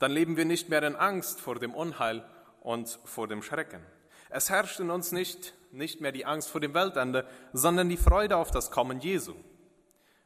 Dann 0.00 0.10
leben 0.10 0.36
wir 0.36 0.44
nicht 0.44 0.68
mehr 0.68 0.82
in 0.82 0.96
Angst 0.96 1.40
vor 1.40 1.60
dem 1.60 1.74
Unheil, 1.74 2.24
und 2.68 3.00
vor 3.06 3.26
dem 3.28 3.40
Schrecken. 3.40 3.80
Es 4.28 4.50
herrscht 4.50 4.78
in 4.78 4.90
uns 4.90 5.10
nicht, 5.10 5.54
nicht 5.72 6.02
mehr 6.02 6.12
die 6.12 6.26
Angst 6.26 6.50
vor 6.50 6.60
dem 6.60 6.74
Weltende, 6.74 7.26
sondern 7.54 7.88
die 7.88 7.96
Freude 7.96 8.36
auf 8.36 8.50
das 8.50 8.70
Kommen 8.70 9.00
Jesu. 9.00 9.34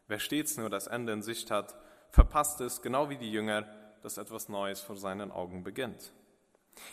Wer 0.09 0.19
stets 0.19 0.57
nur 0.57 0.69
das 0.69 0.89
Ende 0.89 1.13
in 1.13 1.23
Sicht 1.23 1.53
hat, 1.53 1.77
verpasst 2.11 2.61
es, 2.61 2.83
genau 2.83 3.09
wie 3.11 3.17
die 3.17 3.31
Jünger, 3.31 3.69
dass 4.03 4.19
etwas 4.19 4.49
Neues 4.49 4.81
vor 4.81 4.97
seinen 4.97 5.31
Augen 5.31 5.63
beginnt. 5.63 6.13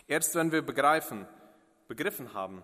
Erst 0.07 0.35
wenn 0.35 0.51
wir 0.51 0.61
begreifen, 0.61 1.25
begriffen 1.87 2.35
haben, 2.35 2.61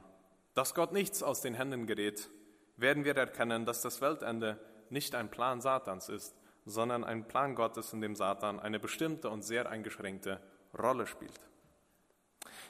dass 0.54 0.76
Gott 0.76 0.93
nichts 0.93 1.24
aus 1.24 1.41
den 1.41 1.56
Händen 1.56 1.88
gerät, 1.88 2.30
werden 2.78 3.04
wir 3.04 3.17
erkennen, 3.17 3.65
dass 3.65 3.82
das 3.82 4.00
Weltende 4.00 4.60
nicht 4.91 5.15
ein 5.15 5.32
Plan 5.32 5.60
Satans 5.60 6.08
ist, 6.08 6.36
sondern 6.65 7.04
ein 7.04 7.28
Plan 7.28 7.56
Gottes, 7.56 7.93
in 7.93 8.02
dem 8.02 8.15
Satan 8.15 8.60
eine 8.60 8.80
bestimmte 8.80 9.32
und 9.32 9.41
sehr 9.41 9.67
eingeschränkte 9.67 10.39
Rolle 10.78 11.08
spielt. 11.08 11.41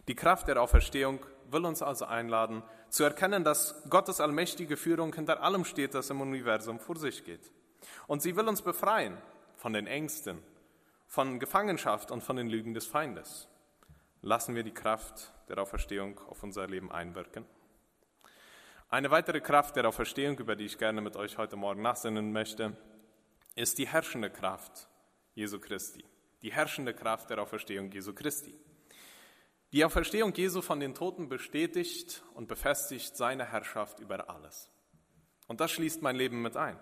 Die 0.08 0.16
Kraft 0.16 0.48
der 0.48 0.62
Auferstehung 0.62 1.20
will 1.50 1.66
uns 1.66 1.82
also 1.82 2.06
einladen, 2.06 2.64
zu 2.90 3.04
erkennen, 3.04 3.44
dass 3.44 3.84
Gottes 3.90 4.22
allmächtige 4.22 4.78
Führung 4.78 5.14
hinter 5.14 5.42
allem 5.42 5.66
steht, 5.66 5.94
das 5.94 6.10
im 6.10 6.22
Universum 6.22 6.80
vor 6.80 6.96
sich 6.96 7.24
geht. 7.24 7.52
Und 8.08 8.22
sie 8.22 8.36
will 8.36 8.48
uns 8.48 8.62
befreien 8.62 9.18
von 9.56 9.74
den 9.74 9.88
Ängsten, 9.88 10.42
von 11.08 11.40
Gefangenschaft 11.40 12.12
und 12.12 12.24
von 12.24 12.36
den 12.36 12.48
Lügen 12.48 12.74
des 12.74 12.86
Feindes. 12.86 13.48
Lassen 14.22 14.56
wir 14.56 14.64
die 14.64 14.74
Kraft 14.74 15.34
der 15.50 15.60
Auferstehung 15.60 16.20
auf 16.28 16.44
unser 16.44 16.68
Leben 16.68 16.92
einwirken. 16.92 17.46
Eine 18.90 19.12
weitere 19.12 19.42
Kraft 19.42 19.76
der 19.76 19.88
Auferstehung, 19.88 20.38
über 20.38 20.56
die 20.56 20.66
ich 20.66 20.78
gerne 20.78 21.02
mit 21.02 21.16
euch 21.16 21.38
heute 21.38 21.56
Morgen 21.56 21.82
nachsinnen 21.82 22.32
möchte, 22.32 22.78
ist 23.56 23.78
die 23.78 23.88
herrschende 23.88 24.30
Kraft 24.30 24.88
Jesu 25.34 25.60
Christi. 25.60 26.04
Die 26.42 26.52
herrschende 26.52 26.94
Kraft 26.94 27.30
der 27.30 27.42
Auferstehung 27.42 27.92
Jesu 27.92 28.14
Christi. 28.14 28.54
Die 29.76 29.84
Auferstehung 29.84 30.34
Jesu 30.34 30.62
von 30.62 30.80
den 30.80 30.96
Toten 30.96 31.28
bestätigt 31.28 32.24
und 32.34 32.48
befestigt 32.48 33.18
seine 33.18 33.52
Herrschaft 33.52 34.00
über 34.00 34.30
alles. 34.30 34.70
Und 35.48 35.60
das 35.60 35.70
schließt 35.72 36.02
mein 36.02 36.16
Leben 36.16 36.42
mit 36.42 36.56
ein. 36.56 36.80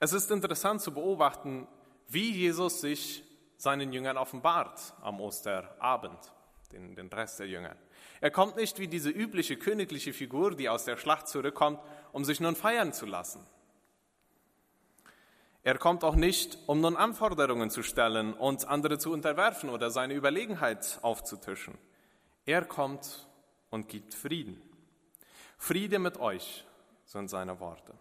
Es 0.00 0.12
ist 0.12 0.32
interessant 0.32 0.80
zu 0.80 0.92
beobachten, 0.92 1.68
wie 2.08 2.32
Jesus 2.32 2.80
sich 2.80 3.22
seinen 3.56 3.92
Jüngern 3.92 4.16
offenbart 4.16 4.94
am 5.00 5.20
Osterabend, 5.20 6.18
den, 6.72 6.96
den 6.96 7.06
Rest 7.06 7.38
der 7.38 7.46
Jünger. 7.46 7.76
Er 8.20 8.32
kommt 8.32 8.56
nicht 8.56 8.80
wie 8.80 8.88
diese 8.88 9.10
übliche 9.10 9.56
königliche 9.56 10.12
Figur, 10.12 10.56
die 10.56 10.68
aus 10.68 10.86
der 10.86 10.96
Schlacht 10.96 11.28
zurückkommt, 11.28 11.78
um 12.10 12.24
sich 12.24 12.40
nun 12.40 12.56
feiern 12.56 12.92
zu 12.92 13.06
lassen. 13.06 13.46
Er 15.66 15.78
kommt 15.78 16.04
auch 16.04 16.14
nicht, 16.14 16.58
um 16.66 16.80
nun 16.80 16.96
Anforderungen 16.96 17.70
zu 17.70 17.82
stellen 17.82 18.34
und 18.34 18.68
andere 18.68 18.98
zu 18.98 19.12
unterwerfen 19.12 19.68
oder 19.68 19.90
seine 19.90 20.14
Überlegenheit 20.14 21.00
aufzutischen. 21.02 21.76
Er 22.44 22.64
kommt 22.64 23.26
und 23.70 23.88
gibt 23.88 24.14
Frieden. 24.14 24.62
Friede 25.58 25.98
mit 25.98 26.20
euch 26.20 26.64
sind 27.04 27.26
seine 27.26 27.58
Worte. 27.58 27.94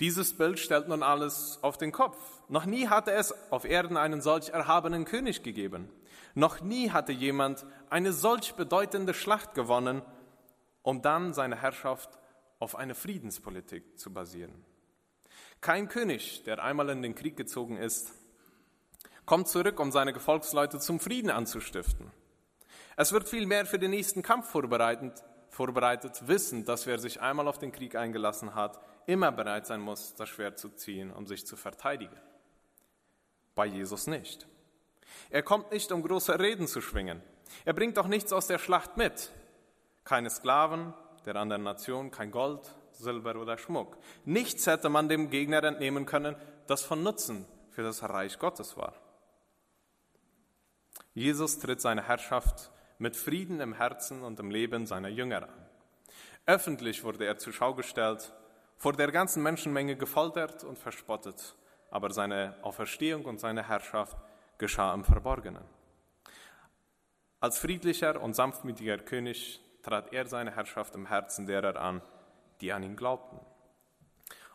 Dieses 0.00 0.38
Bild 0.38 0.58
stellt 0.58 0.88
nun 0.88 1.02
alles 1.02 1.58
auf 1.60 1.76
den 1.76 1.92
Kopf. 1.92 2.16
Noch 2.48 2.64
nie 2.64 2.88
hatte 2.88 3.12
es 3.12 3.34
auf 3.52 3.66
Erden 3.66 3.98
einen 3.98 4.22
solch 4.22 4.48
erhabenen 4.48 5.04
König 5.04 5.42
gegeben. 5.42 5.90
Noch 6.32 6.62
nie 6.62 6.88
hatte 6.88 7.12
jemand 7.12 7.66
eine 7.90 8.14
solch 8.14 8.54
bedeutende 8.54 9.12
Schlacht 9.12 9.52
gewonnen, 9.52 10.00
um 10.80 11.02
dann 11.02 11.34
seine 11.34 11.60
Herrschaft 11.60 12.08
auf 12.58 12.74
eine 12.74 12.94
Friedenspolitik 12.94 13.98
zu 13.98 14.14
basieren. 14.14 14.64
Kein 15.60 15.88
König, 15.88 16.42
der 16.44 16.62
einmal 16.62 16.90
in 16.90 17.02
den 17.02 17.14
Krieg 17.14 17.36
gezogen 17.36 17.76
ist, 17.76 18.12
kommt 19.26 19.48
zurück, 19.48 19.80
um 19.80 19.92
seine 19.92 20.12
Gefolgsleute 20.12 20.78
zum 20.78 21.00
Frieden 21.00 21.30
anzustiften. 21.30 22.10
Es 22.96 23.12
wird 23.12 23.28
vielmehr 23.28 23.66
für 23.66 23.78
den 23.78 23.90
nächsten 23.90 24.22
Kampf 24.22 24.48
vorbereitet, 24.48 25.24
vorbereitet, 25.48 26.26
wissend, 26.26 26.68
dass 26.68 26.86
wer 26.86 26.98
sich 26.98 27.20
einmal 27.20 27.48
auf 27.48 27.58
den 27.58 27.72
Krieg 27.72 27.96
eingelassen 27.96 28.54
hat, 28.54 28.78
immer 29.06 29.32
bereit 29.32 29.66
sein 29.66 29.80
muss, 29.80 30.14
das 30.14 30.28
Schwert 30.28 30.58
zu 30.58 30.70
ziehen, 30.70 31.10
um 31.10 31.26
sich 31.26 31.46
zu 31.46 31.56
verteidigen. 31.56 32.16
Bei 33.54 33.66
Jesus 33.66 34.06
nicht. 34.06 34.46
Er 35.30 35.42
kommt 35.42 35.72
nicht, 35.72 35.92
um 35.92 36.02
große 36.02 36.38
Reden 36.38 36.66
zu 36.66 36.80
schwingen. 36.80 37.22
Er 37.64 37.72
bringt 37.72 37.98
auch 37.98 38.08
nichts 38.08 38.32
aus 38.32 38.46
der 38.46 38.58
Schlacht 38.58 38.96
mit. 38.96 39.30
Keine 40.04 40.30
Sklaven 40.30 40.92
der 41.24 41.36
anderen 41.36 41.62
Nation, 41.62 42.10
kein 42.10 42.30
Gold, 42.30 42.74
Silber 42.96 43.36
oder 43.36 43.58
Schmuck. 43.58 43.96
Nichts 44.24 44.66
hätte 44.66 44.88
man 44.88 45.08
dem 45.08 45.30
Gegner 45.30 45.62
entnehmen 45.64 46.06
können, 46.06 46.36
das 46.66 46.82
von 46.82 47.02
Nutzen 47.02 47.46
für 47.70 47.82
das 47.82 48.02
Reich 48.02 48.38
Gottes 48.38 48.76
war. 48.76 48.94
Jesus 51.12 51.58
tritt 51.58 51.80
seine 51.80 52.06
Herrschaft 52.06 52.70
mit 52.98 53.16
Frieden 53.16 53.60
im 53.60 53.74
Herzen 53.74 54.22
und 54.22 54.38
im 54.40 54.50
Leben 54.50 54.86
seiner 54.86 55.08
Jünger 55.08 55.44
an. 55.44 55.66
Öffentlich 56.46 57.04
wurde 57.04 57.24
er 57.24 57.38
zur 57.38 57.52
Schau 57.52 57.74
gestellt, 57.74 58.32
vor 58.76 58.92
der 58.92 59.10
ganzen 59.10 59.42
Menschenmenge 59.42 59.96
gefoltert 59.96 60.64
und 60.64 60.78
verspottet, 60.78 61.54
aber 61.90 62.10
seine 62.10 62.56
Auferstehung 62.62 63.24
und 63.24 63.40
seine 63.40 63.66
Herrschaft 63.68 64.16
geschah 64.58 64.92
im 64.92 65.04
Verborgenen. 65.04 65.64
Als 67.40 67.58
friedlicher 67.58 68.20
und 68.20 68.34
sanftmütiger 68.34 68.98
König 68.98 69.60
trat 69.82 70.12
er 70.12 70.26
seine 70.26 70.54
Herrschaft 70.54 70.94
im 70.94 71.06
Herzen 71.06 71.46
derer 71.46 71.80
an, 71.80 72.02
die 72.64 72.72
an 72.72 72.82
ihn 72.82 72.96
glaubten. 72.96 73.38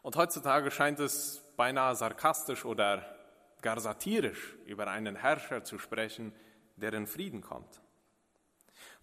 Und 0.01 0.15
heutzutage 0.15 0.71
scheint 0.71 0.99
es 0.99 1.43
beinahe 1.57 1.95
sarkastisch 1.95 2.65
oder 2.65 3.05
gar 3.61 3.79
satirisch 3.79 4.55
über 4.65 4.87
einen 4.87 5.15
Herrscher 5.15 5.63
zu 5.63 5.77
sprechen, 5.77 6.33
der 6.75 6.93
in 6.93 7.05
Frieden 7.05 7.41
kommt. 7.41 7.81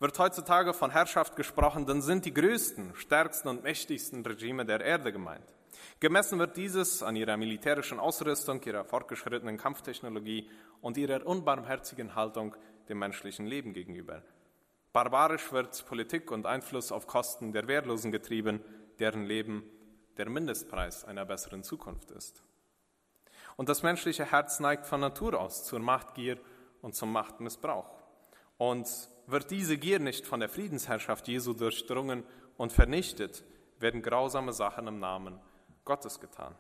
Wird 0.00 0.18
heutzutage 0.18 0.74
von 0.74 0.90
Herrschaft 0.90 1.36
gesprochen, 1.36 1.86
dann 1.86 2.02
sind 2.02 2.24
die 2.24 2.34
größten, 2.34 2.96
stärksten 2.96 3.48
und 3.48 3.62
mächtigsten 3.62 4.26
Regime 4.26 4.66
der 4.66 4.80
Erde 4.80 5.12
gemeint. 5.12 5.54
Gemessen 6.00 6.38
wird 6.40 6.56
dieses 6.56 7.02
an 7.02 7.14
ihrer 7.14 7.36
militärischen 7.36 8.00
Ausrüstung, 8.00 8.60
ihrer 8.64 8.84
fortgeschrittenen 8.84 9.56
Kampftechnologie 9.56 10.50
und 10.80 10.96
ihrer 10.96 11.24
unbarmherzigen 11.24 12.14
Haltung 12.16 12.56
dem 12.88 12.98
menschlichen 12.98 13.46
Leben 13.46 13.72
gegenüber. 13.72 14.22
Barbarisch 14.92 15.52
wird 15.52 15.84
Politik 15.86 16.30
und 16.30 16.46
Einfluss 16.46 16.90
auf 16.90 17.06
Kosten 17.06 17.52
der 17.52 17.68
Wehrlosen 17.68 18.10
getrieben, 18.10 18.60
deren 18.98 19.24
Leben 19.24 19.64
der 20.16 20.28
Mindestpreis 20.28 21.04
einer 21.04 21.24
besseren 21.24 21.62
Zukunft 21.62 22.10
ist. 22.10 22.42
Und 23.56 23.68
das 23.68 23.82
menschliche 23.82 24.30
Herz 24.30 24.60
neigt 24.60 24.86
von 24.86 25.00
Natur 25.00 25.38
aus 25.38 25.64
zur 25.64 25.78
Machtgier 25.78 26.38
und 26.82 26.94
zum 26.94 27.12
Machtmissbrauch. 27.12 27.90
Und 28.58 28.88
wird 29.26 29.50
diese 29.50 29.78
Gier 29.78 29.98
nicht 29.98 30.26
von 30.26 30.40
der 30.40 30.48
Friedensherrschaft 30.48 31.26
Jesu 31.28 31.52
durchdrungen 31.52 32.24
und 32.56 32.72
vernichtet, 32.72 33.44
werden 33.78 34.02
grausame 34.02 34.52
Sachen 34.52 34.86
im 34.86 34.98
Namen 34.98 35.40
Gottes 35.84 36.20
getan. 36.20 36.54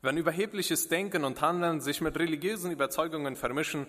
Wenn 0.00 0.16
überhebliches 0.16 0.88
Denken 0.88 1.24
und 1.24 1.40
Handeln 1.40 1.80
sich 1.80 2.00
mit 2.00 2.18
religiösen 2.18 2.72
Überzeugungen 2.72 3.36
vermischen, 3.36 3.86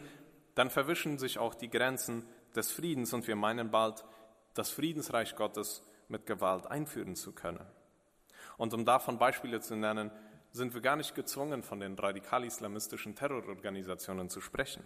dann 0.55 0.69
verwischen 0.69 1.17
sich 1.17 1.39
auch 1.39 1.55
die 1.55 1.69
Grenzen 1.69 2.25
des 2.55 2.71
Friedens 2.71 3.13
und 3.13 3.27
wir 3.27 3.35
meinen 3.35 3.71
bald, 3.71 4.05
das 4.53 4.69
Friedensreich 4.69 5.35
Gottes 5.35 5.83
mit 6.13 6.25
Gewalt 6.25 6.67
einführen 6.67 7.15
zu 7.15 7.33
können. 7.33 7.65
Und 8.57 8.73
um 8.73 8.85
davon 8.85 9.17
Beispiele 9.17 9.59
zu 9.59 9.75
nennen, 9.75 10.11
sind 10.51 10.73
wir 10.73 10.81
gar 10.81 10.95
nicht 10.95 11.15
gezwungen, 11.15 11.63
von 11.63 11.79
den 11.79 11.95
radikal-islamistischen 11.95 13.15
Terrororganisationen 13.15 14.29
zu 14.29 14.39
sprechen. 14.39 14.85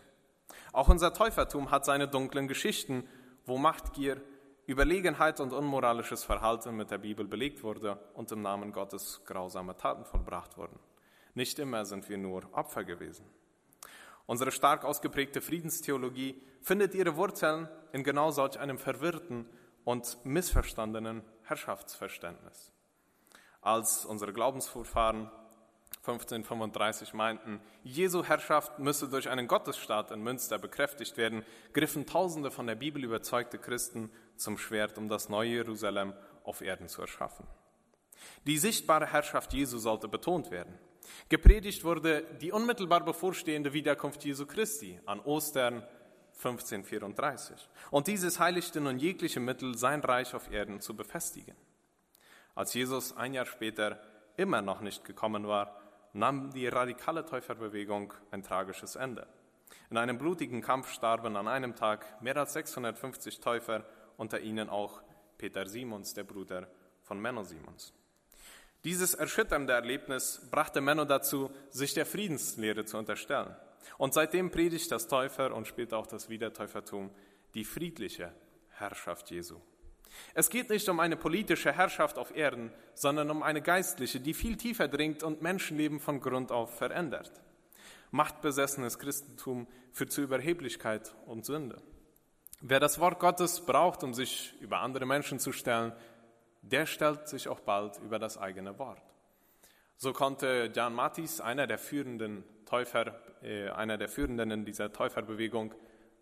Auch 0.71 0.87
unser 0.87 1.13
Täufertum 1.13 1.69
hat 1.69 1.85
seine 1.85 2.07
dunklen 2.07 2.47
Geschichten, 2.47 3.07
wo 3.45 3.57
Machtgier, 3.57 4.21
Überlegenheit 4.65 5.39
und 5.39 5.53
unmoralisches 5.53 6.23
Verhalten 6.23 6.75
mit 6.75 6.89
der 6.89 6.97
Bibel 6.97 7.25
belegt 7.25 7.63
wurde 7.63 7.99
und 8.13 8.31
im 8.31 8.41
Namen 8.41 8.71
Gottes 8.71 9.21
grausame 9.25 9.75
Taten 9.75 10.05
vollbracht 10.05 10.57
wurden. 10.57 10.79
Nicht 11.35 11.59
immer 11.59 11.85
sind 11.85 12.09
wir 12.09 12.17
nur 12.17 12.43
Opfer 12.53 12.83
gewesen. 12.83 13.25
Unsere 14.25 14.51
stark 14.51 14.83
ausgeprägte 14.83 15.41
Friedenstheologie 15.41 16.41
findet 16.61 16.95
ihre 16.95 17.15
Wurzeln 17.15 17.69
in 17.93 18.03
genau 18.03 18.31
solch 18.31 18.59
einem 18.59 18.77
verwirrten 18.77 19.45
und 19.87 20.17
missverstandenen 20.25 21.23
Herrschaftsverständnis. 21.43 22.73
Als 23.61 24.03
unsere 24.03 24.33
Glaubensvorfahren 24.33 25.31
1535 25.99 27.13
meinten, 27.13 27.61
Jesu 27.85 28.21
Herrschaft 28.21 28.79
müsse 28.79 29.07
durch 29.07 29.29
einen 29.29 29.47
Gottesstaat 29.47 30.11
in 30.11 30.21
Münster 30.21 30.59
bekräftigt 30.59 31.15
werden, 31.15 31.45
griffen 31.71 32.05
Tausende 32.05 32.51
von 32.51 32.67
der 32.67 32.75
Bibel 32.75 33.01
überzeugte 33.01 33.59
Christen 33.59 34.11
zum 34.35 34.57
Schwert, 34.57 34.97
um 34.97 35.07
das 35.07 35.29
neue 35.29 35.51
Jerusalem 35.51 36.11
auf 36.43 36.59
Erden 36.59 36.89
zu 36.89 36.99
erschaffen. 36.99 37.47
Die 38.45 38.57
sichtbare 38.57 39.05
Herrschaft 39.05 39.53
Jesu 39.53 39.77
sollte 39.77 40.09
betont 40.09 40.51
werden. 40.51 40.77
Gepredigt 41.29 41.85
wurde 41.85 42.23
die 42.41 42.51
unmittelbar 42.51 43.05
bevorstehende 43.05 43.71
Wiederkunft 43.71 44.25
Jesu 44.25 44.45
Christi 44.45 44.99
an 45.05 45.21
Ostern 45.21 45.87
1534. 46.37 47.69
Und 47.91 48.07
dieses 48.07 48.39
heiligte 48.39 48.79
nun 48.79 48.99
jegliche 48.99 49.39
Mittel, 49.39 49.77
sein 49.77 50.01
Reich 50.01 50.33
auf 50.35 50.51
Erden 50.51 50.81
zu 50.81 50.95
befestigen. 50.95 51.55
Als 52.55 52.73
Jesus 52.73 53.15
ein 53.17 53.33
Jahr 53.33 53.45
später 53.45 53.99
immer 54.37 54.61
noch 54.61 54.81
nicht 54.81 55.03
gekommen 55.03 55.47
war, 55.47 55.79
nahm 56.13 56.51
die 56.51 56.67
radikale 56.67 57.25
Täuferbewegung 57.25 58.13
ein 58.31 58.43
tragisches 58.43 58.95
Ende. 58.95 59.27
In 59.89 59.97
einem 59.97 60.17
blutigen 60.17 60.61
Kampf 60.61 60.91
starben 60.91 61.35
an 61.35 61.47
einem 61.47 61.75
Tag 61.75 62.21
mehr 62.21 62.37
als 62.37 62.53
650 62.53 63.39
Täufer, 63.39 63.85
unter 64.17 64.39
ihnen 64.39 64.69
auch 64.69 65.01
Peter 65.37 65.67
Simons, 65.67 66.13
der 66.13 66.23
Bruder 66.23 66.67
von 67.03 67.19
Menno 67.19 67.43
Simons. 67.43 67.93
Dieses 68.83 69.13
erschütternde 69.13 69.73
Erlebnis 69.73 70.41
brachte 70.49 70.81
Menno 70.81 71.05
dazu, 71.05 71.51
sich 71.69 71.93
der 71.93 72.05
Friedenslehre 72.05 72.85
zu 72.85 72.97
unterstellen. 72.97 73.55
Und 73.97 74.13
seitdem 74.13 74.51
predigt 74.51 74.91
das 74.91 75.07
Täufer 75.07 75.53
und 75.53 75.67
später 75.67 75.97
auch 75.97 76.07
das 76.07 76.29
Wiedertäufertum 76.29 77.09
die 77.53 77.63
friedliche 77.63 78.33
Herrschaft 78.71 79.31
Jesu. 79.31 79.59
Es 80.33 80.49
geht 80.49 80.69
nicht 80.69 80.87
um 80.89 80.99
eine 80.99 81.17
politische 81.17 81.71
Herrschaft 81.71 82.17
auf 82.17 82.35
Erden, 82.35 82.71
sondern 82.93 83.29
um 83.29 83.43
eine 83.43 83.61
geistliche, 83.61 84.19
die 84.19 84.33
viel 84.33 84.57
tiefer 84.57 84.87
dringt 84.87 85.23
und 85.23 85.41
Menschenleben 85.41 85.99
von 85.99 86.21
Grund 86.21 86.51
auf 86.51 86.77
verändert. 86.77 87.31
Machtbesessenes 88.11 88.99
Christentum 88.99 89.67
führt 89.91 90.11
zu 90.11 90.21
Überheblichkeit 90.21 91.13
und 91.25 91.45
Sünde. 91.45 91.81
Wer 92.61 92.79
das 92.79 92.99
Wort 92.99 93.19
Gottes 93.19 93.61
braucht, 93.61 94.03
um 94.03 94.13
sich 94.13 94.55
über 94.61 94.79
andere 94.79 95.05
Menschen 95.05 95.39
zu 95.39 95.51
stellen, 95.51 95.93
der 96.61 96.85
stellt 96.85 97.27
sich 97.27 97.47
auch 97.47 97.59
bald 97.59 97.99
über 97.99 98.17
das 98.17 98.37
eigene 98.37 98.79
Wort. 98.79 99.01
So 99.97 100.13
konnte 100.13 100.71
Jan 100.73 100.93
Mattis, 100.93 101.41
einer 101.41 101.67
der 101.67 101.77
führenden 101.77 102.43
Täufer, 102.65 103.19
äh, 103.41 103.69
einer 103.69 103.97
der 103.97 104.09
Führenden 104.09 104.51
in 104.51 104.65
dieser 104.65 104.91
Täuferbewegung, 104.91 105.73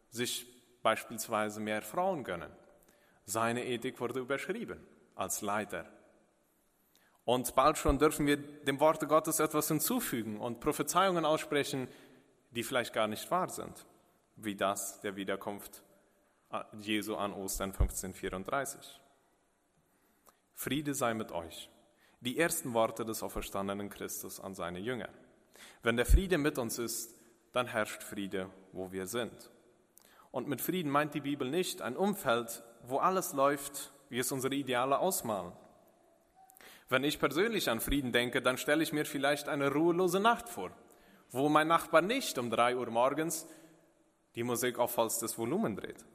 sich 0.10 0.45
beispielsweise 0.82 1.60
mehr 1.60 1.82
Frauen 1.82 2.23
gönnen. 2.23 2.51
Seine 3.25 3.65
Ethik 3.65 3.99
wurde 3.99 4.19
überschrieben 4.19 4.80
als 5.15 5.41
Leiter. 5.41 5.86
Und 7.23 7.56
bald 7.56 7.78
schon 7.78 7.97
dürfen 7.97 8.28
wir 8.28 8.38
dem 8.38 8.80
Worte 8.80 9.08
Gottes 9.08 9.39
etwas 9.39 9.67
hinzufügen 9.67 10.39
und 10.39 10.60
Prophezeiungen 10.60 11.25
aussprechen, 11.25 11.88
die 12.51 12.63
vielleicht 12.63 12.93
gar 12.93 13.08
nicht 13.08 13.30
wahr 13.32 13.49
sind, 13.49 13.86
wie 14.36 14.56
das 14.56 15.01
der 15.01 15.15
Wiederkunft 15.15 15.82
Jesu 16.80 17.15
an 17.15 17.34
Ostern 17.34 17.71
1534. 17.71 19.01
Friede 20.54 20.93
sei 20.93 21.13
mit 21.13 21.32
euch. 21.32 21.69
Die 22.21 22.38
ersten 22.38 22.73
Worte 22.73 23.06
des 23.06 23.23
auferstandenen 23.23 23.89
Christus 23.89 24.39
an 24.39 24.54
seine 24.54 24.80
Jünger. 24.80 25.10
Wenn 25.84 25.97
der 25.97 26.06
Friede 26.06 26.38
mit 26.38 26.58
uns 26.58 26.80
ist, 26.80 27.15
dann 27.51 27.67
herrscht 27.67 28.04
Friede, 28.04 28.49
wo 28.71 28.91
wir 28.91 29.08
sind. 29.08 29.51
Und 30.32 30.47
mit 30.47 30.62
Frieden 30.62 30.91
meint 30.91 31.13
die 31.13 31.21
Bibel 31.21 31.49
nicht 31.49 31.82
ein 31.82 31.95
Umfeld, 31.95 32.63
wo 32.84 32.97
alles 32.97 33.34
läuft, 33.34 33.91
wie 34.10 34.19
es 34.19 34.32
unsere 34.32 34.56
Ideale 34.56 34.99
ausmalen. 34.99 35.54
Wenn 36.89 37.04
ich 37.04 37.19
persönlich 37.19 37.69
an 37.69 37.80
Frieden 37.80 38.12
denke, 38.12 38.41
dann 38.41 38.58
stelle 38.58 38.84
ich 38.84 38.93
mir 38.93 39.06
vielleicht 39.06 39.47
eine 39.47 39.71
ruhelose 39.71 40.19
Nacht 40.19 40.49
vor, 40.49 40.71
wo 41.32 41.49
mein 41.49 41.67
Nachbar 41.67 42.01
nicht 42.01 42.38
um 42.38 42.51
drei 42.51 42.75
Uhr 42.75 42.89
morgens 42.89 43.47
die 44.36 44.43
Musik 44.43 44.78
auf 44.78 44.91
vollstes 44.91 45.38
Volumen 45.38 45.75
dreht. 45.75 46.06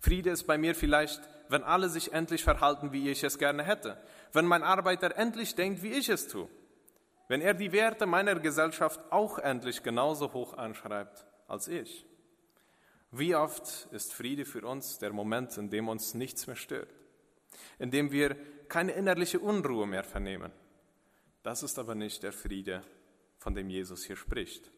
Friede 0.00 0.30
ist 0.30 0.44
bei 0.44 0.58
mir 0.58 0.74
vielleicht, 0.74 1.20
wenn 1.48 1.62
alle 1.62 1.88
sich 1.88 2.12
endlich 2.12 2.44
verhalten, 2.44 2.92
wie 2.92 3.10
ich 3.10 3.22
es 3.24 3.38
gerne 3.38 3.62
hätte, 3.62 4.00
wenn 4.32 4.46
mein 4.46 4.62
Arbeiter 4.62 5.16
endlich 5.16 5.54
denkt, 5.54 5.82
wie 5.82 5.92
ich 5.92 6.08
es 6.08 6.28
tue, 6.28 6.48
wenn 7.28 7.42
er 7.42 7.54
die 7.54 7.72
Werte 7.72 8.06
meiner 8.06 8.34
Gesellschaft 8.40 9.00
auch 9.10 9.38
endlich 9.38 9.82
genauso 9.82 10.32
hoch 10.32 10.54
anschreibt 10.54 11.26
als 11.46 11.68
ich. 11.68 12.06
Wie 13.10 13.34
oft 13.34 13.88
ist 13.92 14.12
Friede 14.12 14.44
für 14.44 14.66
uns 14.66 14.98
der 14.98 15.12
Moment, 15.12 15.56
in 15.56 15.70
dem 15.70 15.88
uns 15.88 16.14
nichts 16.14 16.46
mehr 16.46 16.56
stört, 16.56 16.92
in 17.78 17.90
dem 17.90 18.10
wir 18.10 18.36
keine 18.68 18.92
innerliche 18.92 19.40
Unruhe 19.40 19.86
mehr 19.86 20.04
vernehmen. 20.04 20.52
Das 21.42 21.62
ist 21.62 21.78
aber 21.78 21.94
nicht 21.94 22.22
der 22.22 22.32
Friede, 22.32 22.82
von 23.38 23.54
dem 23.54 23.70
Jesus 23.70 24.04
hier 24.04 24.16
spricht. 24.16 24.70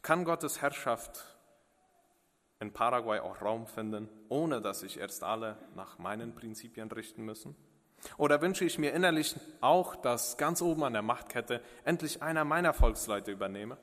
Kann 0.00 0.24
Gottes 0.24 0.62
Herrschaft 0.62 1.36
in 2.60 2.72
Paraguay 2.72 3.20
auch 3.20 3.42
Raum 3.42 3.66
finden, 3.66 4.08
ohne 4.28 4.62
dass 4.62 4.80
sich 4.80 4.98
erst 4.98 5.22
alle 5.22 5.58
nach 5.74 5.98
meinen 5.98 6.34
Prinzipien 6.34 6.90
richten 6.90 7.24
müssen? 7.24 7.56
Oder 8.16 8.40
wünsche 8.40 8.64
ich 8.64 8.78
mir 8.78 8.92
innerlich 8.92 9.34
auch, 9.60 9.96
dass 9.96 10.36
ganz 10.36 10.62
oben 10.62 10.84
an 10.84 10.92
der 10.92 11.02
Machtkette 11.02 11.60
endlich 11.84 12.22
einer 12.22 12.44
meiner 12.44 12.72
Volksleute 12.72 13.30
übernehme? 13.30 13.76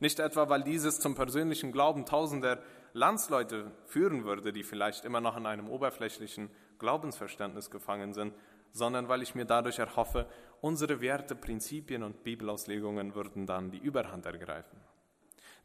Nicht 0.00 0.18
etwa, 0.18 0.48
weil 0.48 0.62
dieses 0.62 1.00
zum 1.00 1.14
persönlichen 1.14 1.72
Glauben 1.72 2.04
tausender 2.04 2.62
Landsleute 2.92 3.72
führen 3.86 4.24
würde, 4.24 4.52
die 4.52 4.62
vielleicht 4.62 5.04
immer 5.04 5.20
noch 5.20 5.36
in 5.36 5.46
einem 5.46 5.68
oberflächlichen 5.68 6.50
Glaubensverständnis 6.78 7.70
gefangen 7.70 8.12
sind, 8.12 8.34
sondern 8.72 9.08
weil 9.08 9.22
ich 9.22 9.34
mir 9.34 9.46
dadurch 9.46 9.78
erhoffe, 9.78 10.26
unsere 10.60 11.00
Werte, 11.00 11.34
Prinzipien 11.34 12.02
und 12.02 12.24
Bibelauslegungen 12.24 13.14
würden 13.14 13.46
dann 13.46 13.70
die 13.70 13.78
Überhand 13.78 14.26
ergreifen. 14.26 14.78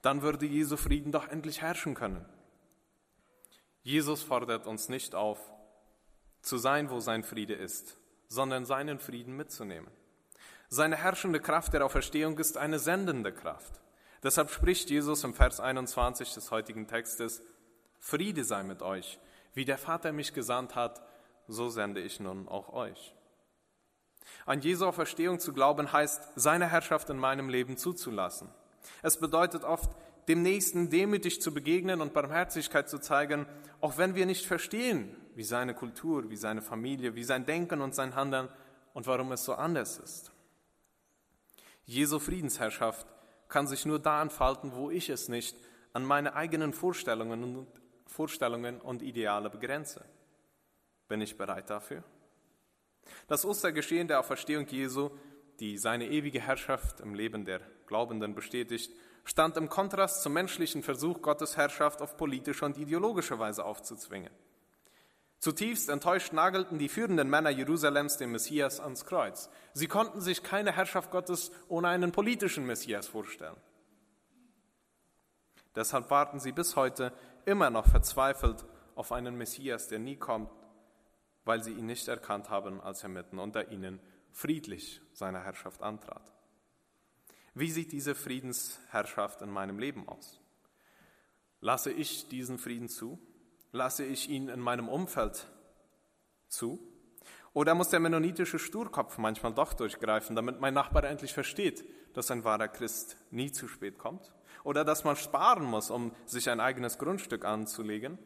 Dann 0.02 0.22
würde 0.22 0.46
Jesu 0.46 0.78
Frieden 0.78 1.12
doch 1.12 1.28
endlich 1.28 1.62
herrschen 1.62 1.94
können. 1.94 2.26
Jesus 3.84 4.24
fordert 4.24 4.68
uns 4.68 4.90
nicht 4.90 5.16
auf, 5.16 5.52
zu 6.42 6.58
sein, 6.58 6.90
wo 6.90 7.00
sein 7.00 7.24
Friede 7.24 7.54
ist, 7.54 7.98
sondern 8.28 8.66
seinen 8.66 9.00
Frieden 9.00 9.36
mitzunehmen. 9.36 9.92
Seine 10.70 10.96
herrschende 10.96 11.40
Kraft 11.40 11.74
der 11.74 11.86
Auferstehung 11.86 12.38
ist 12.40 12.58
eine 12.58 12.80
sendende 12.80 13.34
Kraft. 13.34 13.82
Deshalb 14.24 14.50
spricht 14.50 14.90
Jesus 14.90 15.24
im 15.24 15.34
Vers 15.34 15.60
21 15.60 16.34
des 16.34 16.52
heutigen 16.52 16.88
Textes, 16.88 17.42
Friede 18.00 18.44
sei 18.44 18.64
mit 18.64 18.82
euch. 18.82 19.20
Wie 19.54 19.66
der 19.66 19.78
Vater 19.78 20.12
mich 20.12 20.34
gesandt 20.34 20.76
hat, 20.76 21.02
so 21.48 21.70
sende 21.70 22.02
ich 22.02 22.20
nun 22.20 22.48
auch 22.48 22.74
euch. 22.74 23.14
An 24.46 24.62
Jesu 24.62 24.86
Auferstehung 24.86 25.40
zu 25.40 25.54
glauben 25.54 25.92
heißt, 25.92 26.22
seine 26.36 26.70
Herrschaft 26.70 27.10
in 27.10 27.18
meinem 27.18 27.50
Leben 27.50 27.78
zuzulassen. 27.78 28.50
Es 29.02 29.18
bedeutet 29.18 29.64
oft, 29.64 29.92
dem 30.28 30.42
Nächsten 30.42 30.90
demütig 30.90 31.42
zu 31.42 31.54
begegnen 31.54 32.02
und 32.02 32.14
Barmherzigkeit 32.14 32.90
zu 32.90 33.00
zeigen, 33.00 33.46
auch 33.82 33.98
wenn 33.98 34.16
wir 34.16 34.26
nicht 34.26 34.46
verstehen, 34.46 35.16
wie 35.42 35.46
seine 35.46 35.74
Kultur, 35.74 36.30
wie 36.30 36.36
seine 36.36 36.62
Familie, 36.62 37.16
wie 37.16 37.24
sein 37.24 37.48
Denken 37.48 37.82
und 37.82 37.96
sein 37.96 38.14
Handeln 38.14 38.48
und 38.94 39.08
warum 39.08 39.32
es 39.32 39.44
so 39.44 39.56
anders 39.56 39.98
ist. 39.98 40.32
Jesu 41.84 42.20
Friedensherrschaft 42.20 43.08
kann 43.48 43.66
sich 43.66 43.88
nur 43.88 43.98
da 43.98 44.22
entfalten, 44.22 44.74
wo 44.76 44.92
ich 44.92 45.10
es 45.10 45.30
nicht 45.30 45.58
an 45.94 46.06
meine 46.06 46.36
eigenen 46.36 46.74
Vorstellungen 46.74 47.44
und, 47.44 47.68
Vorstellungen 48.06 48.80
und 48.82 49.02
Ideale 49.02 49.50
begrenze. 49.50 50.06
Bin 51.08 51.22
ich 51.22 51.36
bereit 51.36 51.72
dafür? 51.72 52.04
Das 53.26 53.44
Ostergeschehen 53.44 54.08
der 54.08 54.20
Auferstehung 54.20 54.68
Jesu, 54.68 55.10
die 55.60 55.80
seine 55.80 56.08
ewige 56.08 56.40
Herrschaft 56.40 57.00
im 57.00 57.16
Leben 57.16 57.46
der 57.46 57.62
Glaubenden 57.88 58.36
bestätigt, 58.36 58.92
stand 59.24 59.58
im 59.58 59.70
Kontrast 59.70 60.22
zum 60.22 60.34
menschlichen 60.34 60.84
Versuch, 60.84 61.20
Gottes 61.24 61.58
Herrschaft 61.58 62.04
auf 62.04 62.16
politische 62.16 62.64
und 62.64 62.78
ideologische 62.78 63.40
Weise 63.40 63.66
aufzuzwingen. 63.66 64.30
Zutiefst 65.42 65.90
enttäuscht 65.90 66.34
nagelten 66.34 66.78
die 66.78 66.88
führenden 66.88 67.28
Männer 67.28 67.50
Jerusalems 67.50 68.18
den 68.18 68.32
Messias 68.32 68.80
ans 68.80 69.06
Kreuz. 69.06 69.50
Sie 69.74 69.88
konnten 69.88 70.22
sich 70.22 70.44
keine 70.44 70.72
Herrschaft 70.72 71.10
Gottes 71.10 71.52
ohne 71.68 71.88
einen 71.88 72.12
politischen 72.12 72.68
Messias 72.68 73.08
vorstellen. 73.08 73.58
Deshalb 75.76 76.12
warten 76.12 76.40
sie 76.40 76.52
bis 76.52 76.76
heute 76.76 77.12
immer 77.46 77.72
noch 77.72 77.88
verzweifelt 77.88 78.64
auf 78.94 79.12
einen 79.12 79.36
Messias, 79.36 79.88
der 79.88 79.98
nie 79.98 80.16
kommt, 80.16 80.52
weil 81.44 81.64
sie 81.64 81.72
ihn 81.72 81.88
nicht 81.88 82.08
erkannt 82.08 82.52
haben, 82.52 82.80
als 82.80 83.02
er 83.02 83.10
mitten 83.10 83.40
unter 83.40 83.72
ihnen 83.72 84.00
friedlich 84.32 85.02
seine 85.12 85.44
Herrschaft 85.44 85.82
antrat. 85.82 86.32
Wie 87.56 87.72
sieht 87.72 87.94
diese 87.94 88.14
Friedensherrschaft 88.14 89.42
in 89.42 89.50
meinem 89.50 89.80
Leben 89.80 90.08
aus? 90.08 90.40
Lasse 91.62 91.92
ich 91.92 92.28
diesen 92.28 92.60
Frieden 92.60 92.90
zu? 92.90 93.20
Lasse 93.72 94.06
ich 94.06 94.30
ihn 94.30 94.50
in 94.50 94.60
meinem 94.60 94.90
Umfeld 94.90 95.48
zu? 96.48 96.80
Oder 97.54 97.76
muss 97.76 97.90
der 97.90 98.00
mennonitische 98.00 98.60
Sturkopf 98.60 99.18
manchmal 99.18 99.54
doch 99.54 99.74
durchgreifen, 99.74 100.36
damit 100.36 100.60
mein 100.60 100.74
Nachbar 100.74 101.04
endlich 101.04 101.34
versteht, 101.34 101.84
dass 102.14 102.32
ein 102.32 102.44
wahrer 102.44 102.68
Christ 102.68 103.18
nie 103.30 103.52
zu 103.52 103.68
spät 103.68 103.98
kommt? 103.98 104.34
Oder 104.64 104.86
dass 104.86 105.04
man 105.04 105.16
sparen 105.16 105.66
muss, 105.66 105.90
um 105.90 106.14
sich 106.26 106.50
ein 106.50 106.60
eigenes 106.60 106.98
Grundstück 106.98 107.46
anzulegen? 107.46 108.20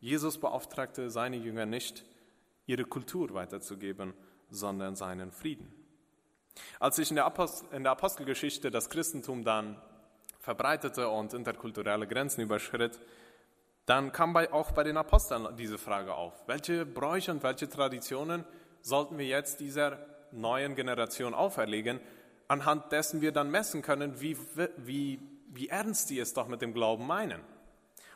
Jesus 0.00 0.38
beauftragte 0.38 1.10
seine 1.10 1.36
Jünger 1.36 1.66
nicht, 1.66 2.04
ihre 2.66 2.84
Kultur 2.84 3.34
weiterzugeben, 3.34 4.14
sondern 4.50 4.96
seinen 4.96 5.32
Frieden. 5.32 5.72
Als 6.78 6.96
sich 6.96 7.10
in 7.10 7.16
der, 7.16 7.24
Apostel, 7.24 7.74
in 7.74 7.82
der 7.82 7.92
Apostelgeschichte 7.92 8.70
das 8.70 8.88
Christentum 8.88 9.44
dann 9.44 9.80
verbreitete 10.38 11.08
und 11.08 11.34
interkulturelle 11.34 12.06
Grenzen 12.06 12.42
überschritt, 12.42 13.00
dann 13.86 14.12
kam 14.12 14.32
bei, 14.32 14.52
auch 14.52 14.72
bei 14.72 14.82
den 14.82 14.96
Aposteln 14.96 15.48
diese 15.56 15.78
Frage 15.78 16.14
auf. 16.14 16.32
Welche 16.46 16.86
Bräuche 16.86 17.30
und 17.30 17.42
welche 17.42 17.68
Traditionen 17.68 18.44
sollten 18.80 19.18
wir 19.18 19.26
jetzt 19.26 19.60
dieser 19.60 19.98
neuen 20.32 20.74
Generation 20.74 21.34
auferlegen, 21.34 22.00
anhand 22.48 22.92
dessen 22.92 23.20
wir 23.20 23.32
dann 23.32 23.50
messen 23.50 23.82
können, 23.82 24.20
wie, 24.20 24.36
wie, 24.78 25.20
wie 25.48 25.68
ernst 25.68 26.10
die 26.10 26.18
es 26.18 26.34
doch 26.34 26.48
mit 26.48 26.62
dem 26.62 26.72
Glauben 26.72 27.06
meinen? 27.06 27.40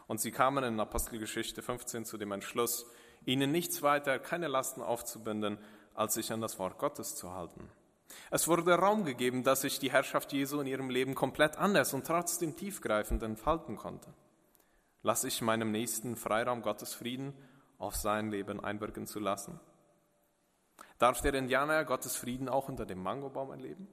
Und 0.07 0.21
sie 0.21 0.31
kamen 0.31 0.65
in 0.65 0.81
Apostelgeschichte 0.81 1.63
15 1.63 2.07
zu 2.07 2.17
dem 2.17 2.33
Entschluss, 2.33 2.87
ihnen 3.27 3.53
nichts 3.53 3.83
weiter, 3.83 4.19
keine 4.19 4.49
Lasten 4.49 4.81
aufzubinden, 4.81 5.59
als 5.95 6.15
sich 6.15 6.33
an 6.33 6.41
das 6.41 6.59
Wort 6.59 6.79
Gottes 6.79 7.15
zu 7.15 7.35
halten. 7.35 7.69
Es 8.31 8.49
wurde 8.49 8.73
Raum 8.75 9.05
gegeben, 9.05 9.45
dass 9.45 9.63
sich 9.63 9.79
die 9.79 9.93
Herrschaft 9.93 10.33
Jesu 10.33 10.61
in 10.61 10.67
ihrem 10.67 10.89
Leben 10.89 11.15
komplett 11.15 11.59
anders 11.59 11.93
und 11.93 12.07
trotzdem 12.07 12.57
tiefgreifend 12.57 13.23
entfalten 13.23 13.77
konnte. 13.77 14.09
Lasse 15.09 15.27
ich 15.27 15.41
meinem 15.41 15.73
Nächsten 15.73 16.17
Freiraum 16.17 16.61
Gottes 16.61 16.93
Frieden 16.93 17.33
auf 17.79 17.97
sein 17.97 18.31
Leben 18.31 18.63
einwirken 18.63 19.07
zu 19.07 19.21
lassen? 19.21 19.59
Darf 20.99 21.23
der 21.23 21.33
Indianer 21.33 21.87
Gottes 21.87 22.15
Frieden 22.15 22.47
auch 22.47 22.69
unter 22.69 22.85
dem 22.85 23.03
Mangobaum 23.03 23.51
erleben? 23.51 23.89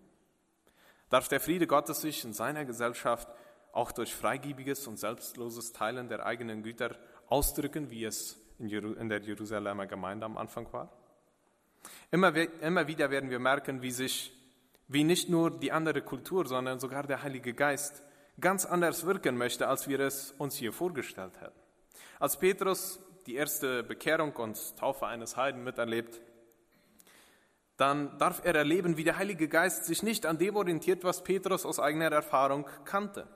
Darf 1.09 1.29
der 1.29 1.39
Friede 1.39 1.67
Gottes 1.67 2.01
sich 2.01 2.25
in 2.25 2.33
seiner 2.33 2.65
Gesellschaft 2.65 3.29
auch 3.71 3.93
durch 3.93 4.13
freigebiges 4.13 4.87
und 4.87 4.99
selbstloses 4.99 5.71
Teilen 5.71 6.09
der 6.09 6.25
eigenen 6.25 6.63
Güter 6.63 6.97
ausdrücken, 7.29 7.89
wie 7.89 8.03
es 8.03 8.37
in 8.59 9.07
der 9.07 9.21
Jerusalemer 9.21 9.85
Gemeinde 9.85 10.25
am 10.25 10.37
Anfang 10.37 10.67
war? 10.73 10.91
Immer, 12.11 12.35
immer 12.59 12.89
wieder 12.89 13.09
werden 13.09 13.29
wir 13.29 13.39
merken, 13.39 13.81
wie 13.81 13.91
sich, 13.91 14.33
wie 14.89 15.05
nicht 15.05 15.29
nur 15.29 15.49
die 15.49 15.71
andere 15.71 16.01
Kultur, 16.01 16.45
sondern 16.45 16.81
sogar 16.81 17.03
der 17.03 17.23
Heilige 17.23 17.53
Geist 17.53 18.03
ganz 18.39 18.65
anders 18.65 19.05
wirken 19.05 19.37
möchte, 19.37 19.67
als 19.67 19.87
wir 19.87 19.99
es 19.99 20.31
uns 20.37 20.55
hier 20.55 20.73
vorgestellt 20.73 21.39
hätten. 21.39 21.59
Als 22.19 22.37
Petrus 22.37 22.99
die 23.25 23.35
erste 23.35 23.83
Bekehrung 23.83 24.33
und 24.33 24.77
Taufe 24.77 25.07
eines 25.07 25.35
Heiden 25.37 25.63
miterlebt, 25.63 26.21
dann 27.77 28.17
darf 28.17 28.41
er 28.45 28.55
erleben, 28.55 28.97
wie 28.97 29.03
der 29.03 29.17
Heilige 29.17 29.47
Geist 29.47 29.85
sich 29.85 30.01
nicht 30.01 30.25
an 30.25 30.37
dem 30.37 30.55
orientiert, 30.55 31.03
was 31.03 31.23
Petrus 31.23 31.65
aus 31.65 31.79
eigener 31.79 32.11
Erfahrung 32.11 32.65
kannte. 32.85 33.27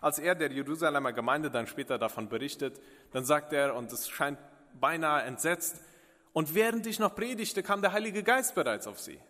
Als 0.00 0.18
er 0.18 0.34
der 0.34 0.52
Jerusalemer 0.52 1.12
Gemeinde 1.12 1.50
dann 1.50 1.66
später 1.66 1.98
davon 1.98 2.28
berichtet, 2.28 2.80
dann 3.10 3.24
sagt 3.24 3.52
er, 3.52 3.74
und 3.74 3.92
es 3.92 4.08
scheint 4.08 4.38
beinahe 4.78 5.22
entsetzt, 5.22 5.80
und 6.32 6.52
während 6.54 6.84
ich 6.86 6.98
noch 6.98 7.14
predigte, 7.14 7.62
kam 7.62 7.80
der 7.80 7.92
Heilige 7.92 8.24
Geist 8.24 8.56
bereits 8.56 8.88
auf 8.88 8.98
sie. 8.98 9.20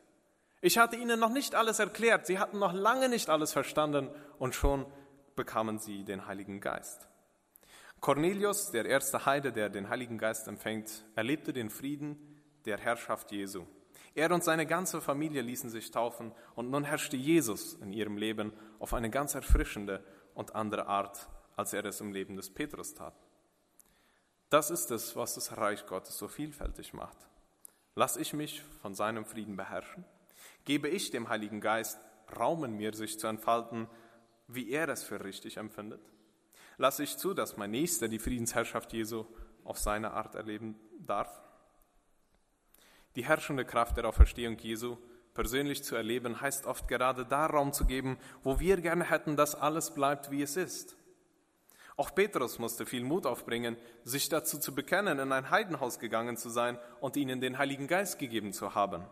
Ich 0.65 0.79
hatte 0.79 0.97
ihnen 0.97 1.21
noch 1.21 1.29
nicht 1.29 1.55
alles 1.55 1.79
erklärt, 1.79 2.25
sie 2.27 2.39
hatten 2.39 2.59
noch 2.59 2.73
lange 2.73 3.11
nicht 3.11 3.29
alles 3.29 3.53
verstanden 3.53 4.09
und 4.39 4.55
schon 4.55 4.87
bekamen 5.37 5.79
sie 5.79 6.05
den 6.05 6.27
Heiligen 6.27 6.63
Geist. 6.63 7.07
Cornelius, 8.01 8.71
der 8.71 8.87
erste 8.87 9.27
Heide, 9.27 9.53
der 9.53 9.69
den 9.69 9.91
Heiligen 9.91 10.17
Geist 10.17 10.49
empfängt, 10.49 11.05
erlebte 11.17 11.53
den 11.53 11.69
Frieden 11.69 12.17
der 12.65 12.79
Herrschaft 12.79 13.31
Jesu. 13.31 13.67
Er 14.15 14.31
und 14.31 14.43
seine 14.43 14.65
ganze 14.65 15.03
Familie 15.03 15.43
ließen 15.43 15.69
sich 15.69 15.91
taufen 15.91 16.33
und 16.55 16.71
nun 16.71 16.85
herrschte 16.85 17.19
Jesus 17.19 17.75
in 17.75 17.93
ihrem 17.93 18.17
Leben 18.17 18.55
auf 18.79 18.95
eine 18.95 19.11
ganz 19.11 19.35
erfrischende 19.35 20.03
und 20.33 20.55
andere 20.55 20.87
Art 20.87 21.29
als 21.57 21.75
er 21.75 21.85
es 21.85 22.01
im 22.01 22.11
Leben 22.11 22.37
des 22.37 22.49
Petrus 22.49 22.95
tat. 22.95 23.15
Das 24.49 24.71
ist 24.71 24.91
es, 24.91 25.15
was 25.15 25.35
das 25.35 25.57
Reich 25.57 25.87
Gottes 25.87 26.17
so 26.17 26.27
vielfältig 26.27 26.95
macht. 26.95 27.19
Lass 27.95 28.17
ich 28.17 28.33
mich 28.33 28.63
von 28.81 28.95
seinem 28.95 29.25
Frieden 29.25 29.57
beherrschen? 29.57 30.05
Gebe 30.65 30.89
ich 30.89 31.11
dem 31.11 31.29
Heiligen 31.29 31.61
Geist 31.61 31.99
Raum 32.39 32.65
in 32.65 32.77
mir, 32.77 32.95
sich 32.95 33.19
zu 33.19 33.27
entfalten, 33.27 33.89
wie 34.49 34.71
er 34.71 34.89
es 34.89 35.03
für 35.03 35.23
richtig 35.23 35.57
empfindet? 35.59 36.01
Lasse 36.77 37.03
ich 37.03 37.17
zu, 37.19 37.35
dass 37.35 37.57
mein 37.57 37.71
Nächster 37.71 38.09
die 38.09 38.19
Friedensherrschaft 38.19 38.93
Jesu 38.93 39.27
auf 39.63 39.79
seine 39.79 40.13
Art 40.13 40.35
erleben 40.35 40.77
darf? 40.99 41.43
Die 43.17 43.25
herrschende 43.25 43.65
Kraft 43.65 43.97
der 43.97 44.09
Auferstehung 44.09 44.59
Jesu 44.59 44.97
persönlich 45.35 45.85
zu 45.85 45.97
erleben, 45.97 46.41
heißt 46.41 46.67
oft 46.67 46.89
gerade 46.89 47.27
da 47.27 47.47
Raum 47.47 47.73
zu 47.73 47.85
geben, 47.85 48.19
wo 48.43 48.59
wir 48.61 48.81
gerne 48.81 49.11
hätten, 49.11 49.37
dass 49.37 49.55
alles 49.55 49.93
bleibt, 49.93 50.31
wie 50.31 50.43
es 50.43 50.57
ist. 50.57 50.97
Auch 51.97 52.15
Petrus 52.15 52.59
musste 52.59 52.87
viel 52.87 53.05
Mut 53.05 53.25
aufbringen, 53.27 53.77
sich 54.03 54.29
dazu 54.29 54.59
zu 54.59 54.75
bekennen, 54.75 55.21
in 55.21 55.31
ein 55.31 55.51
Heidenhaus 55.51 56.01
gegangen 56.01 56.37
zu 56.37 56.49
sein 56.49 56.79
und 57.01 57.17
ihnen 57.17 57.41
den 57.41 57.59
Heiligen 57.59 57.87
Geist 57.87 58.19
gegeben 58.19 58.53
zu 58.53 58.75
haben. 58.75 59.05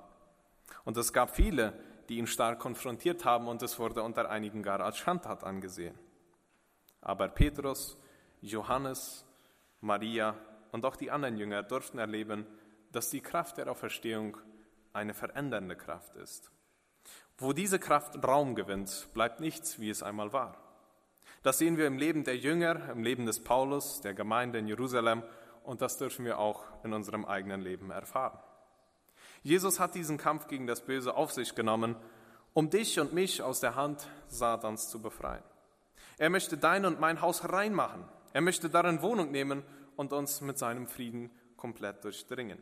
Und 0.84 0.96
es 0.96 1.12
gab 1.12 1.34
viele, 1.34 1.72
die 2.08 2.18
ihn 2.18 2.26
stark 2.26 2.58
konfrontiert 2.58 3.24
haben 3.24 3.48
und 3.48 3.62
es 3.62 3.78
wurde 3.78 4.02
unter 4.02 4.28
einigen 4.30 4.62
gar 4.62 4.80
als 4.80 4.98
Schandtat 4.98 5.44
angesehen. 5.44 5.98
Aber 7.00 7.28
Petrus, 7.28 7.96
Johannes, 8.40 9.24
Maria 9.80 10.36
und 10.72 10.84
auch 10.84 10.96
die 10.96 11.10
anderen 11.10 11.36
Jünger 11.36 11.62
durften 11.62 11.98
erleben, 11.98 12.46
dass 12.92 13.10
die 13.10 13.20
Kraft 13.20 13.56
der 13.58 13.70
Auferstehung 13.70 14.36
eine 14.92 15.14
verändernde 15.14 15.76
Kraft 15.76 16.16
ist. 16.16 16.50
Wo 17.38 17.52
diese 17.52 17.78
Kraft 17.78 18.22
Raum 18.26 18.54
gewinnt, 18.54 19.08
bleibt 19.14 19.40
nichts, 19.40 19.80
wie 19.80 19.90
es 19.90 20.02
einmal 20.02 20.32
war. 20.32 20.58
Das 21.42 21.58
sehen 21.58 21.76
wir 21.76 21.86
im 21.86 21.98
Leben 21.98 22.24
der 22.24 22.36
Jünger, 22.36 22.90
im 22.90 23.02
Leben 23.02 23.26
des 23.26 23.42
Paulus, 23.42 24.00
der 24.00 24.14
Gemeinde 24.14 24.58
in 24.58 24.68
Jerusalem 24.68 25.22
und 25.64 25.80
das 25.80 25.98
dürfen 25.98 26.24
wir 26.24 26.38
auch 26.38 26.64
in 26.84 26.92
unserem 26.92 27.24
eigenen 27.24 27.60
Leben 27.60 27.90
erfahren. 27.90 28.38
Jesus 29.42 29.80
hat 29.80 29.94
diesen 29.94 30.18
Kampf 30.18 30.46
gegen 30.46 30.66
das 30.66 30.84
Böse 30.84 31.14
auf 31.14 31.32
sich 31.32 31.54
genommen, 31.54 31.96
um 32.54 32.70
dich 32.70 33.00
und 33.00 33.12
mich 33.12 33.42
aus 33.42 33.60
der 33.60 33.74
Hand 33.74 34.06
Satans 34.28 34.88
zu 34.88 35.00
befreien. 35.00 35.42
Er 36.18 36.30
möchte 36.30 36.56
dein 36.56 36.84
und 36.84 37.00
mein 37.00 37.20
Haus 37.20 37.48
reinmachen. 37.48 38.04
Er 38.32 38.40
möchte 38.40 38.70
darin 38.70 39.02
Wohnung 39.02 39.30
nehmen 39.30 39.64
und 39.96 40.12
uns 40.12 40.40
mit 40.40 40.58
seinem 40.58 40.86
Frieden 40.86 41.30
komplett 41.56 42.04
durchdringen. 42.04 42.58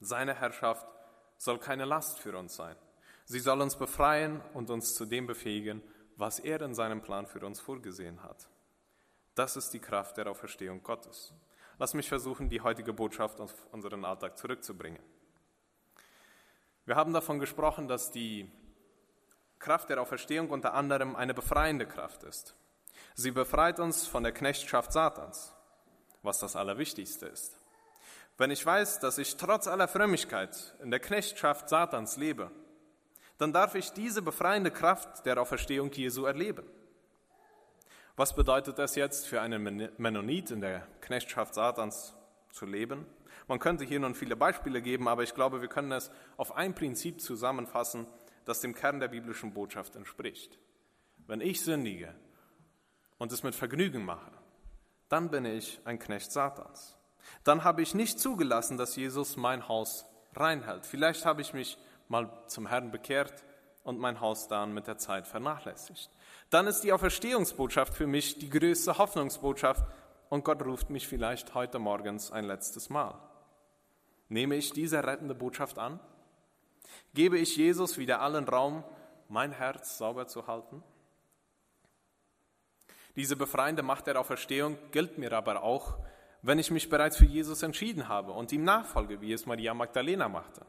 Seine 0.00 0.34
Herrschaft 0.34 0.86
soll 1.38 1.58
keine 1.58 1.84
Last 1.84 2.18
für 2.20 2.36
uns 2.36 2.54
sein. 2.54 2.76
Sie 3.24 3.40
soll 3.40 3.60
uns 3.60 3.76
befreien 3.76 4.40
und 4.54 4.70
uns 4.70 4.94
zu 4.94 5.04
dem 5.04 5.26
befähigen, 5.26 5.82
was 6.16 6.38
er 6.38 6.60
in 6.62 6.74
seinem 6.74 7.02
Plan 7.02 7.26
für 7.26 7.44
uns 7.44 7.60
vorgesehen 7.60 8.22
hat. 8.22 8.48
Das 9.34 9.56
ist 9.56 9.70
die 9.70 9.80
Kraft 9.80 10.16
der 10.16 10.28
Auferstehung 10.28 10.82
Gottes. 10.82 11.32
Lass 11.78 11.94
mich 11.94 12.08
versuchen, 12.08 12.48
die 12.48 12.60
heutige 12.60 12.92
Botschaft 12.92 13.40
auf 13.40 13.54
unseren 13.70 14.04
Alltag 14.04 14.36
zurückzubringen. 14.36 15.02
Wir 16.88 16.96
haben 16.96 17.12
davon 17.12 17.38
gesprochen, 17.38 17.86
dass 17.86 18.12
die 18.12 18.50
Kraft 19.58 19.90
der 19.90 20.00
Auferstehung 20.00 20.48
unter 20.48 20.72
anderem 20.72 21.16
eine 21.16 21.34
befreiende 21.34 21.84
Kraft 21.84 22.22
ist. 22.22 22.54
Sie 23.14 23.30
befreit 23.30 23.78
uns 23.78 24.06
von 24.06 24.22
der 24.22 24.32
Knechtschaft 24.32 24.90
Satans, 24.90 25.52
was 26.22 26.38
das 26.38 26.56
Allerwichtigste 26.56 27.26
ist. 27.26 27.58
Wenn 28.38 28.50
ich 28.50 28.64
weiß, 28.64 29.00
dass 29.00 29.18
ich 29.18 29.36
trotz 29.36 29.66
aller 29.66 29.86
Frömmigkeit 29.86 30.78
in 30.82 30.90
der 30.90 30.98
Knechtschaft 30.98 31.68
Satans 31.68 32.16
lebe, 32.16 32.50
dann 33.36 33.52
darf 33.52 33.74
ich 33.74 33.92
diese 33.92 34.22
befreiende 34.22 34.70
Kraft 34.70 35.26
der 35.26 35.38
Auferstehung 35.38 35.92
Jesu 35.92 36.24
erleben. 36.24 36.64
Was 38.16 38.34
bedeutet 38.34 38.78
das 38.78 38.94
jetzt 38.94 39.26
für 39.26 39.42
einen 39.42 39.90
Mennonit 39.98 40.50
in 40.52 40.62
der 40.62 40.86
Knechtschaft 41.02 41.52
Satans 41.52 42.14
zu 42.50 42.64
leben? 42.64 43.04
Man 43.48 43.58
könnte 43.58 43.84
hier 43.84 43.98
nun 43.98 44.14
viele 44.14 44.36
Beispiele 44.36 44.82
geben, 44.82 45.08
aber 45.08 45.22
ich 45.22 45.34
glaube, 45.34 45.60
wir 45.62 45.68
können 45.68 45.92
es 45.92 46.10
auf 46.36 46.56
ein 46.56 46.74
Prinzip 46.74 47.20
zusammenfassen, 47.20 48.06
das 48.44 48.60
dem 48.60 48.74
Kern 48.74 49.00
der 49.00 49.08
biblischen 49.08 49.54
Botschaft 49.54 49.96
entspricht. 49.96 50.58
Wenn 51.26 51.40
ich 51.40 51.62
sündige 51.62 52.14
und 53.16 53.32
es 53.32 53.42
mit 53.42 53.54
Vergnügen 53.54 54.04
mache, 54.04 54.30
dann 55.08 55.30
bin 55.30 55.44
ich 55.44 55.80
ein 55.84 55.98
Knecht 55.98 56.30
Satans. 56.30 56.96
Dann 57.44 57.64
habe 57.64 57.82
ich 57.82 57.94
nicht 57.94 58.20
zugelassen, 58.20 58.76
dass 58.76 58.96
Jesus 58.96 59.36
mein 59.36 59.66
Haus 59.68 60.06
reinhält. 60.34 60.86
Vielleicht 60.86 61.24
habe 61.24 61.40
ich 61.40 61.52
mich 61.52 61.78
mal 62.08 62.30
zum 62.46 62.66
Herrn 62.66 62.90
bekehrt 62.90 63.44
und 63.82 63.98
mein 63.98 64.20
Haus 64.20 64.48
dann 64.48 64.72
mit 64.72 64.86
der 64.86 64.98
Zeit 64.98 65.26
vernachlässigt. 65.26 66.10
Dann 66.50 66.66
ist 66.66 66.80
die 66.80 66.92
Auferstehungsbotschaft 66.92 67.94
für 67.94 68.06
mich 68.06 68.38
die 68.38 68.50
größte 68.50 68.98
Hoffnungsbotschaft 68.98 69.84
und 70.28 70.44
Gott 70.44 70.62
ruft 70.64 70.90
mich 70.90 71.08
vielleicht 71.08 71.54
heute 71.54 71.78
morgens 71.78 72.30
ein 72.30 72.44
letztes 72.44 72.90
Mal. 72.90 73.27
Nehme 74.28 74.56
ich 74.56 74.72
diese 74.72 75.04
rettende 75.04 75.34
Botschaft 75.34 75.78
an? 75.78 76.00
Gebe 77.14 77.38
ich 77.38 77.56
Jesus 77.56 77.98
wieder 77.98 78.20
allen 78.20 78.48
Raum, 78.48 78.84
mein 79.28 79.52
Herz 79.52 79.98
sauber 79.98 80.26
zu 80.26 80.46
halten? 80.46 80.82
Diese 83.16 83.36
befreiende 83.36 83.82
Macht 83.82 84.06
der 84.06 84.20
Auferstehung 84.20 84.78
gilt 84.92 85.18
mir 85.18 85.32
aber 85.32 85.62
auch, 85.62 85.98
wenn 86.42 86.58
ich 86.58 86.70
mich 86.70 86.88
bereits 86.88 87.16
für 87.16 87.24
Jesus 87.24 87.62
entschieden 87.62 88.08
habe 88.08 88.32
und 88.32 88.52
ihm 88.52 88.64
nachfolge, 88.64 89.20
wie 89.20 89.32
es 89.32 89.46
Maria 89.46 89.74
Magdalena 89.74 90.28
machte. 90.28 90.64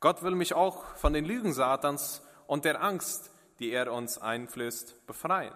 Gott 0.00 0.22
will 0.22 0.34
mich 0.34 0.54
auch 0.54 0.96
von 0.96 1.12
den 1.12 1.24
Lügen 1.24 1.52
Satans 1.52 2.22
und 2.46 2.64
der 2.64 2.82
Angst, 2.82 3.30
die 3.60 3.70
er 3.70 3.92
uns 3.92 4.18
einflößt, 4.18 5.06
befreien. 5.06 5.54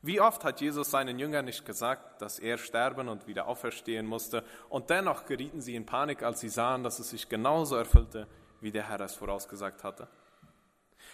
Wie 0.00 0.20
oft 0.20 0.44
hat 0.44 0.60
Jesus 0.60 0.90
seinen 0.90 1.18
Jüngern 1.18 1.44
nicht 1.44 1.66
gesagt, 1.66 2.22
dass 2.22 2.38
er 2.38 2.56
sterben 2.58 3.08
und 3.08 3.26
wieder 3.26 3.48
auferstehen 3.48 4.06
musste, 4.06 4.44
und 4.68 4.90
dennoch 4.90 5.26
gerieten 5.26 5.60
sie 5.60 5.74
in 5.74 5.86
Panik, 5.86 6.22
als 6.22 6.40
sie 6.40 6.48
sahen, 6.48 6.84
dass 6.84 6.98
es 6.98 7.10
sich 7.10 7.28
genauso 7.28 7.76
erfüllte, 7.76 8.28
wie 8.60 8.70
der 8.70 8.88
Herr 8.88 9.00
es 9.00 9.14
vorausgesagt 9.14 9.82
hatte? 9.82 10.08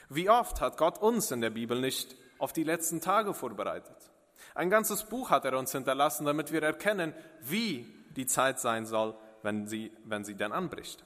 Wie 0.08 0.28
oft 0.28 0.60
hat 0.60 0.76
Gott 0.76 0.98
uns 0.98 1.30
in 1.30 1.40
der 1.40 1.50
Bibel 1.50 1.80
nicht 1.80 2.16
auf 2.38 2.52
die 2.52 2.64
letzten 2.64 3.00
Tage 3.00 3.32
vorbereitet? 3.32 3.96
Ein 4.54 4.70
ganzes 4.70 5.04
Buch 5.04 5.30
hat 5.30 5.44
er 5.44 5.58
uns 5.58 5.72
hinterlassen, 5.72 6.26
damit 6.26 6.52
wir 6.52 6.62
erkennen, 6.62 7.14
wie 7.40 7.86
die 8.16 8.26
Zeit 8.26 8.60
sein 8.60 8.86
soll, 8.86 9.14
wenn 9.42 9.66
sie, 9.66 9.92
wenn 10.04 10.24
sie 10.24 10.34
denn 10.34 10.52
anbricht. 10.52 11.04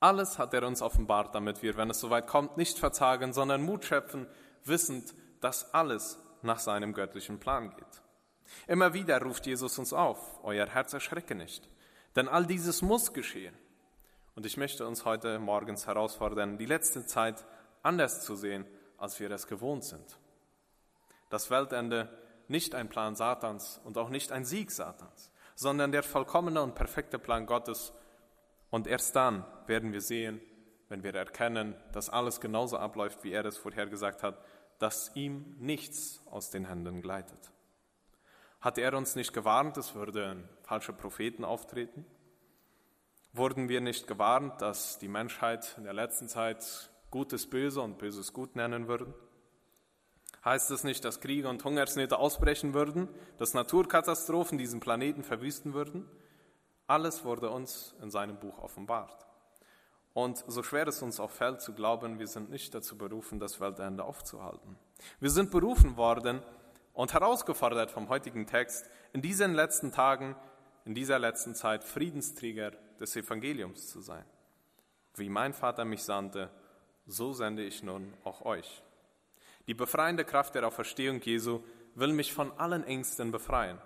Alles 0.00 0.38
hat 0.38 0.54
er 0.54 0.66
uns 0.66 0.82
offenbart, 0.82 1.34
damit 1.34 1.62
wir, 1.62 1.76
wenn 1.76 1.90
es 1.90 2.00
soweit 2.00 2.26
kommt, 2.26 2.56
nicht 2.56 2.78
verzagen, 2.78 3.32
sondern 3.32 3.62
Mut 3.62 3.84
schöpfen, 3.84 4.26
wissend, 4.64 5.14
dass 5.40 5.72
alles 5.74 6.18
nach 6.42 6.58
seinem 6.58 6.92
göttlichen 6.92 7.38
Plan 7.38 7.70
geht. 7.70 8.02
Immer 8.66 8.94
wieder 8.94 9.20
ruft 9.22 9.46
Jesus 9.46 9.78
uns 9.78 9.92
auf, 9.92 10.40
euer 10.42 10.66
Herz 10.66 10.92
erschrecke 10.92 11.34
nicht, 11.34 11.68
denn 12.16 12.28
all 12.28 12.46
dieses 12.46 12.82
muss 12.82 13.12
geschehen. 13.12 13.56
Und 14.34 14.46
ich 14.46 14.56
möchte 14.56 14.86
uns 14.86 15.04
heute 15.04 15.38
morgens 15.38 15.86
herausfordern, 15.86 16.58
die 16.58 16.66
letzte 16.66 17.04
Zeit 17.06 17.44
anders 17.82 18.22
zu 18.22 18.36
sehen, 18.36 18.64
als 18.98 19.20
wir 19.20 19.30
es 19.30 19.46
gewohnt 19.46 19.84
sind. 19.84 20.18
Das 21.28 21.50
Weltende 21.50 22.08
nicht 22.48 22.74
ein 22.74 22.88
Plan 22.88 23.14
Satans 23.14 23.80
und 23.84 23.96
auch 23.96 24.08
nicht 24.08 24.32
ein 24.32 24.44
Sieg 24.44 24.70
Satans, 24.70 25.30
sondern 25.54 25.92
der 25.92 26.02
vollkommene 26.02 26.62
und 26.62 26.74
perfekte 26.74 27.18
Plan 27.18 27.46
Gottes 27.46 27.92
und 28.70 28.86
erst 28.86 29.14
dann 29.16 29.44
werden 29.66 29.92
wir 29.92 30.00
sehen, 30.00 30.40
wenn 30.88 31.02
wir 31.02 31.14
erkennen, 31.14 31.74
dass 31.92 32.08
alles 32.08 32.40
genauso 32.40 32.76
abläuft, 32.76 33.22
wie 33.22 33.32
er 33.32 33.44
es 33.44 33.56
vorhergesagt 33.56 34.22
hat, 34.22 34.42
dass 34.80 35.14
ihm 35.14 35.54
nichts 35.58 36.22
aus 36.30 36.50
den 36.50 36.64
Händen 36.64 37.02
gleitet. 37.02 37.52
Hat 38.60 38.78
er 38.78 38.94
uns 38.94 39.14
nicht 39.14 39.32
gewarnt, 39.32 39.76
es 39.76 39.94
würden 39.94 40.48
falsche 40.62 40.92
Propheten 40.92 41.44
auftreten? 41.44 42.04
Wurden 43.32 43.68
wir 43.68 43.80
nicht 43.80 44.06
gewarnt, 44.06 44.60
dass 44.60 44.98
die 44.98 45.08
Menschheit 45.08 45.74
in 45.76 45.84
der 45.84 45.92
letzten 45.92 46.28
Zeit 46.28 46.90
Gutes 47.10 47.48
böse 47.48 47.80
und 47.82 47.98
Böses 47.98 48.32
gut 48.32 48.56
nennen 48.56 48.88
würden? 48.88 49.14
Heißt 50.44 50.70
es 50.70 50.82
nicht, 50.82 51.04
dass 51.04 51.20
Kriege 51.20 51.48
und 51.48 51.62
Hungersnöte 51.62 52.18
ausbrechen 52.18 52.72
würden, 52.72 53.08
dass 53.36 53.52
Naturkatastrophen 53.52 54.56
diesen 54.56 54.80
Planeten 54.80 55.24
verwüsten 55.24 55.74
würden? 55.74 56.08
Alles 56.86 57.24
wurde 57.24 57.50
uns 57.50 57.94
in 58.00 58.10
seinem 58.10 58.38
Buch 58.40 58.58
offenbart. 58.58 59.29
Und 60.12 60.44
so 60.48 60.62
schwer 60.62 60.88
es 60.88 61.02
uns 61.02 61.20
auch 61.20 61.30
fällt 61.30 61.60
zu 61.60 61.72
glauben, 61.72 62.18
wir 62.18 62.26
sind 62.26 62.50
nicht 62.50 62.74
dazu 62.74 62.98
berufen, 62.98 63.38
das 63.38 63.60
Weltende 63.60 64.04
aufzuhalten. 64.04 64.76
Wir 65.20 65.30
sind 65.30 65.50
berufen 65.50 65.96
worden 65.96 66.42
und 66.92 67.12
herausgefordert 67.12 67.90
vom 67.90 68.08
heutigen 68.08 68.46
Text, 68.46 68.90
in 69.12 69.22
diesen 69.22 69.54
letzten 69.54 69.92
Tagen, 69.92 70.34
in 70.84 70.94
dieser 70.94 71.18
letzten 71.18 71.54
Zeit 71.54 71.84
Friedensträger 71.84 72.72
des 72.98 73.14
Evangeliums 73.14 73.88
zu 73.88 74.00
sein. 74.00 74.24
Wie 75.14 75.28
mein 75.28 75.54
Vater 75.54 75.84
mich 75.84 76.02
sandte, 76.02 76.50
so 77.06 77.32
sende 77.32 77.64
ich 77.64 77.82
nun 77.82 78.12
auch 78.24 78.44
euch. 78.44 78.82
Die 79.66 79.74
befreiende 79.74 80.24
Kraft 80.24 80.54
der 80.54 80.66
Auferstehung 80.66 81.20
Jesu 81.20 81.60
will 81.94 82.12
mich 82.12 82.32
von 82.32 82.52
allen 82.58 82.84
Ängsten 82.84 83.30
befreien 83.30 83.78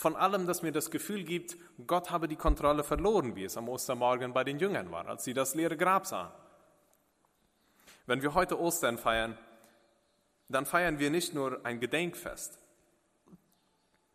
von 0.00 0.16
allem, 0.16 0.46
das 0.46 0.62
mir 0.62 0.72
das 0.72 0.90
Gefühl 0.90 1.24
gibt, 1.24 1.58
Gott 1.86 2.10
habe 2.10 2.26
die 2.26 2.36
Kontrolle 2.36 2.82
verloren, 2.84 3.36
wie 3.36 3.44
es 3.44 3.58
am 3.58 3.68
Ostermorgen 3.68 4.32
bei 4.32 4.44
den 4.44 4.58
Jüngern 4.58 4.90
war, 4.90 5.06
als 5.06 5.24
sie 5.24 5.34
das 5.34 5.54
leere 5.54 5.76
Grab 5.76 6.06
sahen. 6.06 6.32
Wenn 8.06 8.22
wir 8.22 8.32
heute 8.32 8.58
Ostern 8.58 8.96
feiern, 8.96 9.36
dann 10.48 10.64
feiern 10.64 10.98
wir 10.98 11.10
nicht 11.10 11.34
nur 11.34 11.66
ein 11.66 11.80
Gedenkfest. 11.80 12.58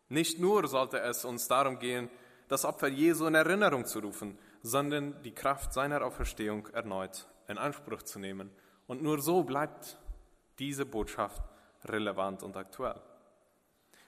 Nicht 0.08 0.40
nur 0.40 0.66
sollte 0.66 0.98
es 0.98 1.24
uns 1.24 1.46
darum 1.46 1.78
gehen, 1.78 2.10
das 2.48 2.64
Opfer 2.64 2.88
Jesu 2.88 3.24
in 3.26 3.36
Erinnerung 3.36 3.86
zu 3.86 4.00
rufen, 4.00 4.36
sondern 4.62 5.22
die 5.22 5.34
Kraft 5.36 5.72
seiner 5.72 6.04
Auferstehung 6.04 6.66
erneut 6.72 7.28
in 7.46 7.58
Anspruch 7.58 8.02
zu 8.02 8.18
nehmen. 8.18 8.50
Und 8.88 9.04
nur 9.04 9.20
so 9.20 9.44
bleibt 9.44 9.98
diese 10.58 10.84
Botschaft 10.84 11.44
relevant 11.84 12.42
und 12.42 12.56
aktuell. 12.56 13.00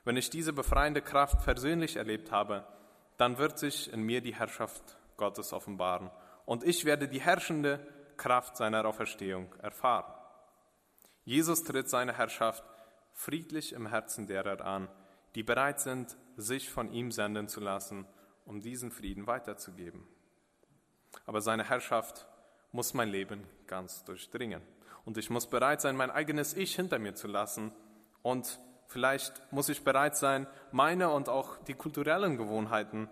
Wenn 0.09 0.17
ich 0.17 0.31
diese 0.31 0.55
befreiende 0.55 1.03
Kraft 1.03 1.45
persönlich 1.45 1.97
erlebt 1.97 2.33
habe, 2.33 2.67
dann 3.19 3.37
wird 3.37 3.59
sich 3.59 3.93
in 3.93 4.01
mir 4.01 4.23
die 4.23 4.35
Herrschaft 4.35 4.97
Gottes 5.19 5.53
offenbaren 5.53 6.11
und 6.47 6.65
ich 6.65 6.87
werde 6.87 7.09
die 7.09 7.21
herrschende 7.21 7.87
Kraft 8.17 8.57
seiner 8.57 8.87
Auferstehung 8.87 9.55
erfahren. 9.59 10.11
Jesus 11.27 11.63
tritt 11.63 11.91
seine 11.91 12.17
Herrschaft 12.17 12.65
friedlich 13.13 13.75
im 13.75 13.87
Herzen 13.87 14.27
derer 14.27 14.65
an, 14.65 14.89
die 15.35 15.43
bereit 15.43 15.79
sind, 15.79 16.17
sich 16.39 16.71
von 16.71 16.91
ihm 16.91 17.13
senden 17.13 17.47
zu 17.47 17.61
lassen, 17.61 18.07
um 18.47 18.63
diesen 18.63 18.91
Frieden 18.91 19.27
weiterzugeben. 19.27 20.09
Aber 21.27 21.43
seine 21.43 21.69
Herrschaft 21.69 22.27
muss 22.73 22.95
mein 22.95 23.11
Leben 23.11 23.45
ganz 23.67 24.05
durchdringen. 24.05 24.63
Und 25.05 25.19
ich 25.19 25.29
muss 25.29 25.51
bereit 25.51 25.83
sein, 25.83 25.97
mein 25.97 26.11
eigenes 26.11 26.55
Ich 26.55 26.77
hinter 26.77 26.99
mir 26.99 27.15
zu 27.15 27.27
lassen. 27.29 27.73
Und 28.23 28.59
vielleicht 28.89 29.41
muss 29.53 29.69
ich 29.69 29.85
bereit 29.85 30.17
sein, 30.17 30.47
meine 30.73 31.11
und 31.11 31.29
auch 31.29 31.57
die 31.65 31.75
kulturellen 31.75 32.37
Gewohnheiten 32.37 33.09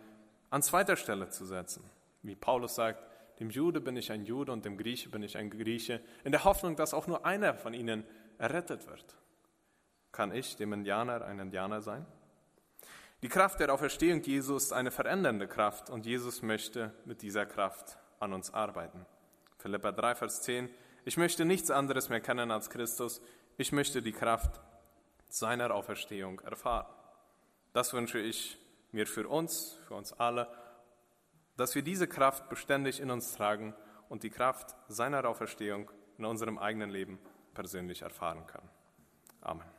an 0.51 0.63
zweiter 0.63 0.97
Stelle 0.97 1.29
zu 1.29 1.45
setzen. 1.45 1.85
Wie 2.23 2.35
Paulus 2.35 2.75
sagt, 2.75 3.03
dem 3.39 3.51
Jude 3.51 3.81
bin 3.81 3.97
ich 3.97 4.11
ein 4.11 4.25
Jude 4.25 4.53
und 4.53 4.65
dem 4.65 4.79
Grieche 4.79 5.11
bin 5.11 5.23
ich 5.23 5.37
ein 5.37 5.51
Grieche, 5.51 6.01
in 6.25 6.33
der 6.33 6.45
Hoffnung, 6.45 6.77
dass 6.77 6.95
auch 6.95 7.07
nur 7.07 7.25
einer 7.27 7.55
von 7.55 7.75
ihnen 7.75 8.05
errettet 8.39 8.87
wird. 8.87 9.17
Kann 10.13 10.35
ich 10.35 10.57
dem 10.57 10.73
Indianer 10.73 11.25
ein 11.25 11.39
Indianer 11.39 11.83
sein? 11.83 12.07
Die 13.23 13.29
Kraft 13.29 13.61
der 13.61 13.73
Auferstehung 13.73 14.23
Jesu 14.23 14.57
ist 14.57 14.73
eine 14.73 14.91
verändernde 14.91 15.49
Kraft 15.49 15.91
und 15.91 16.07
Jesus 16.07 16.43
möchte 16.43 16.93
mit 17.05 17.23
dieser 17.23 17.47
Kraft 17.47 17.99
an 18.21 18.33
uns 18.33 18.53
arbeiten. 18.53 19.05
Philippa 19.59 19.93
3, 19.93 20.15
Vers 20.15 20.43
10. 20.43 20.71
Ich 21.05 21.17
möchte 21.17 21.45
nichts 21.45 21.71
anderes 21.71 22.09
mehr 22.09 22.21
kennen 22.21 22.51
als 22.51 22.71
Christus. 22.71 23.21
Ich 23.57 23.73
möchte 23.73 24.03
die 24.03 24.13
Kraft 24.13 24.61
seiner 25.39 25.73
Auferstehung 25.75 26.41
erfahren. 26.41 26.87
Das 27.73 27.93
wünsche 27.93 28.19
ich 28.19 28.59
mir 28.93 29.07
für 29.07 29.29
uns, 29.29 29.79
für 29.87 29.95
uns 29.95 30.13
alle 30.13 30.49
dass 31.57 31.75
wir 31.75 31.83
diese 31.83 32.07
Kraft 32.07 32.49
beständig 32.49 33.01
in 33.01 33.11
uns 33.11 33.33
tragen 33.33 33.75
und 34.09 34.23
die 34.23 34.31
Kraft 34.31 34.77
seiner 34.89 35.27
Auferstehung 35.27 35.91
in 36.19 36.25
unserem 36.25 36.59
eigenen 36.59 36.91
Leben 36.91 37.19
persönlich 37.55 38.03
erfahren 38.03 38.47
können. 38.47 38.69
Amen. 39.41 39.76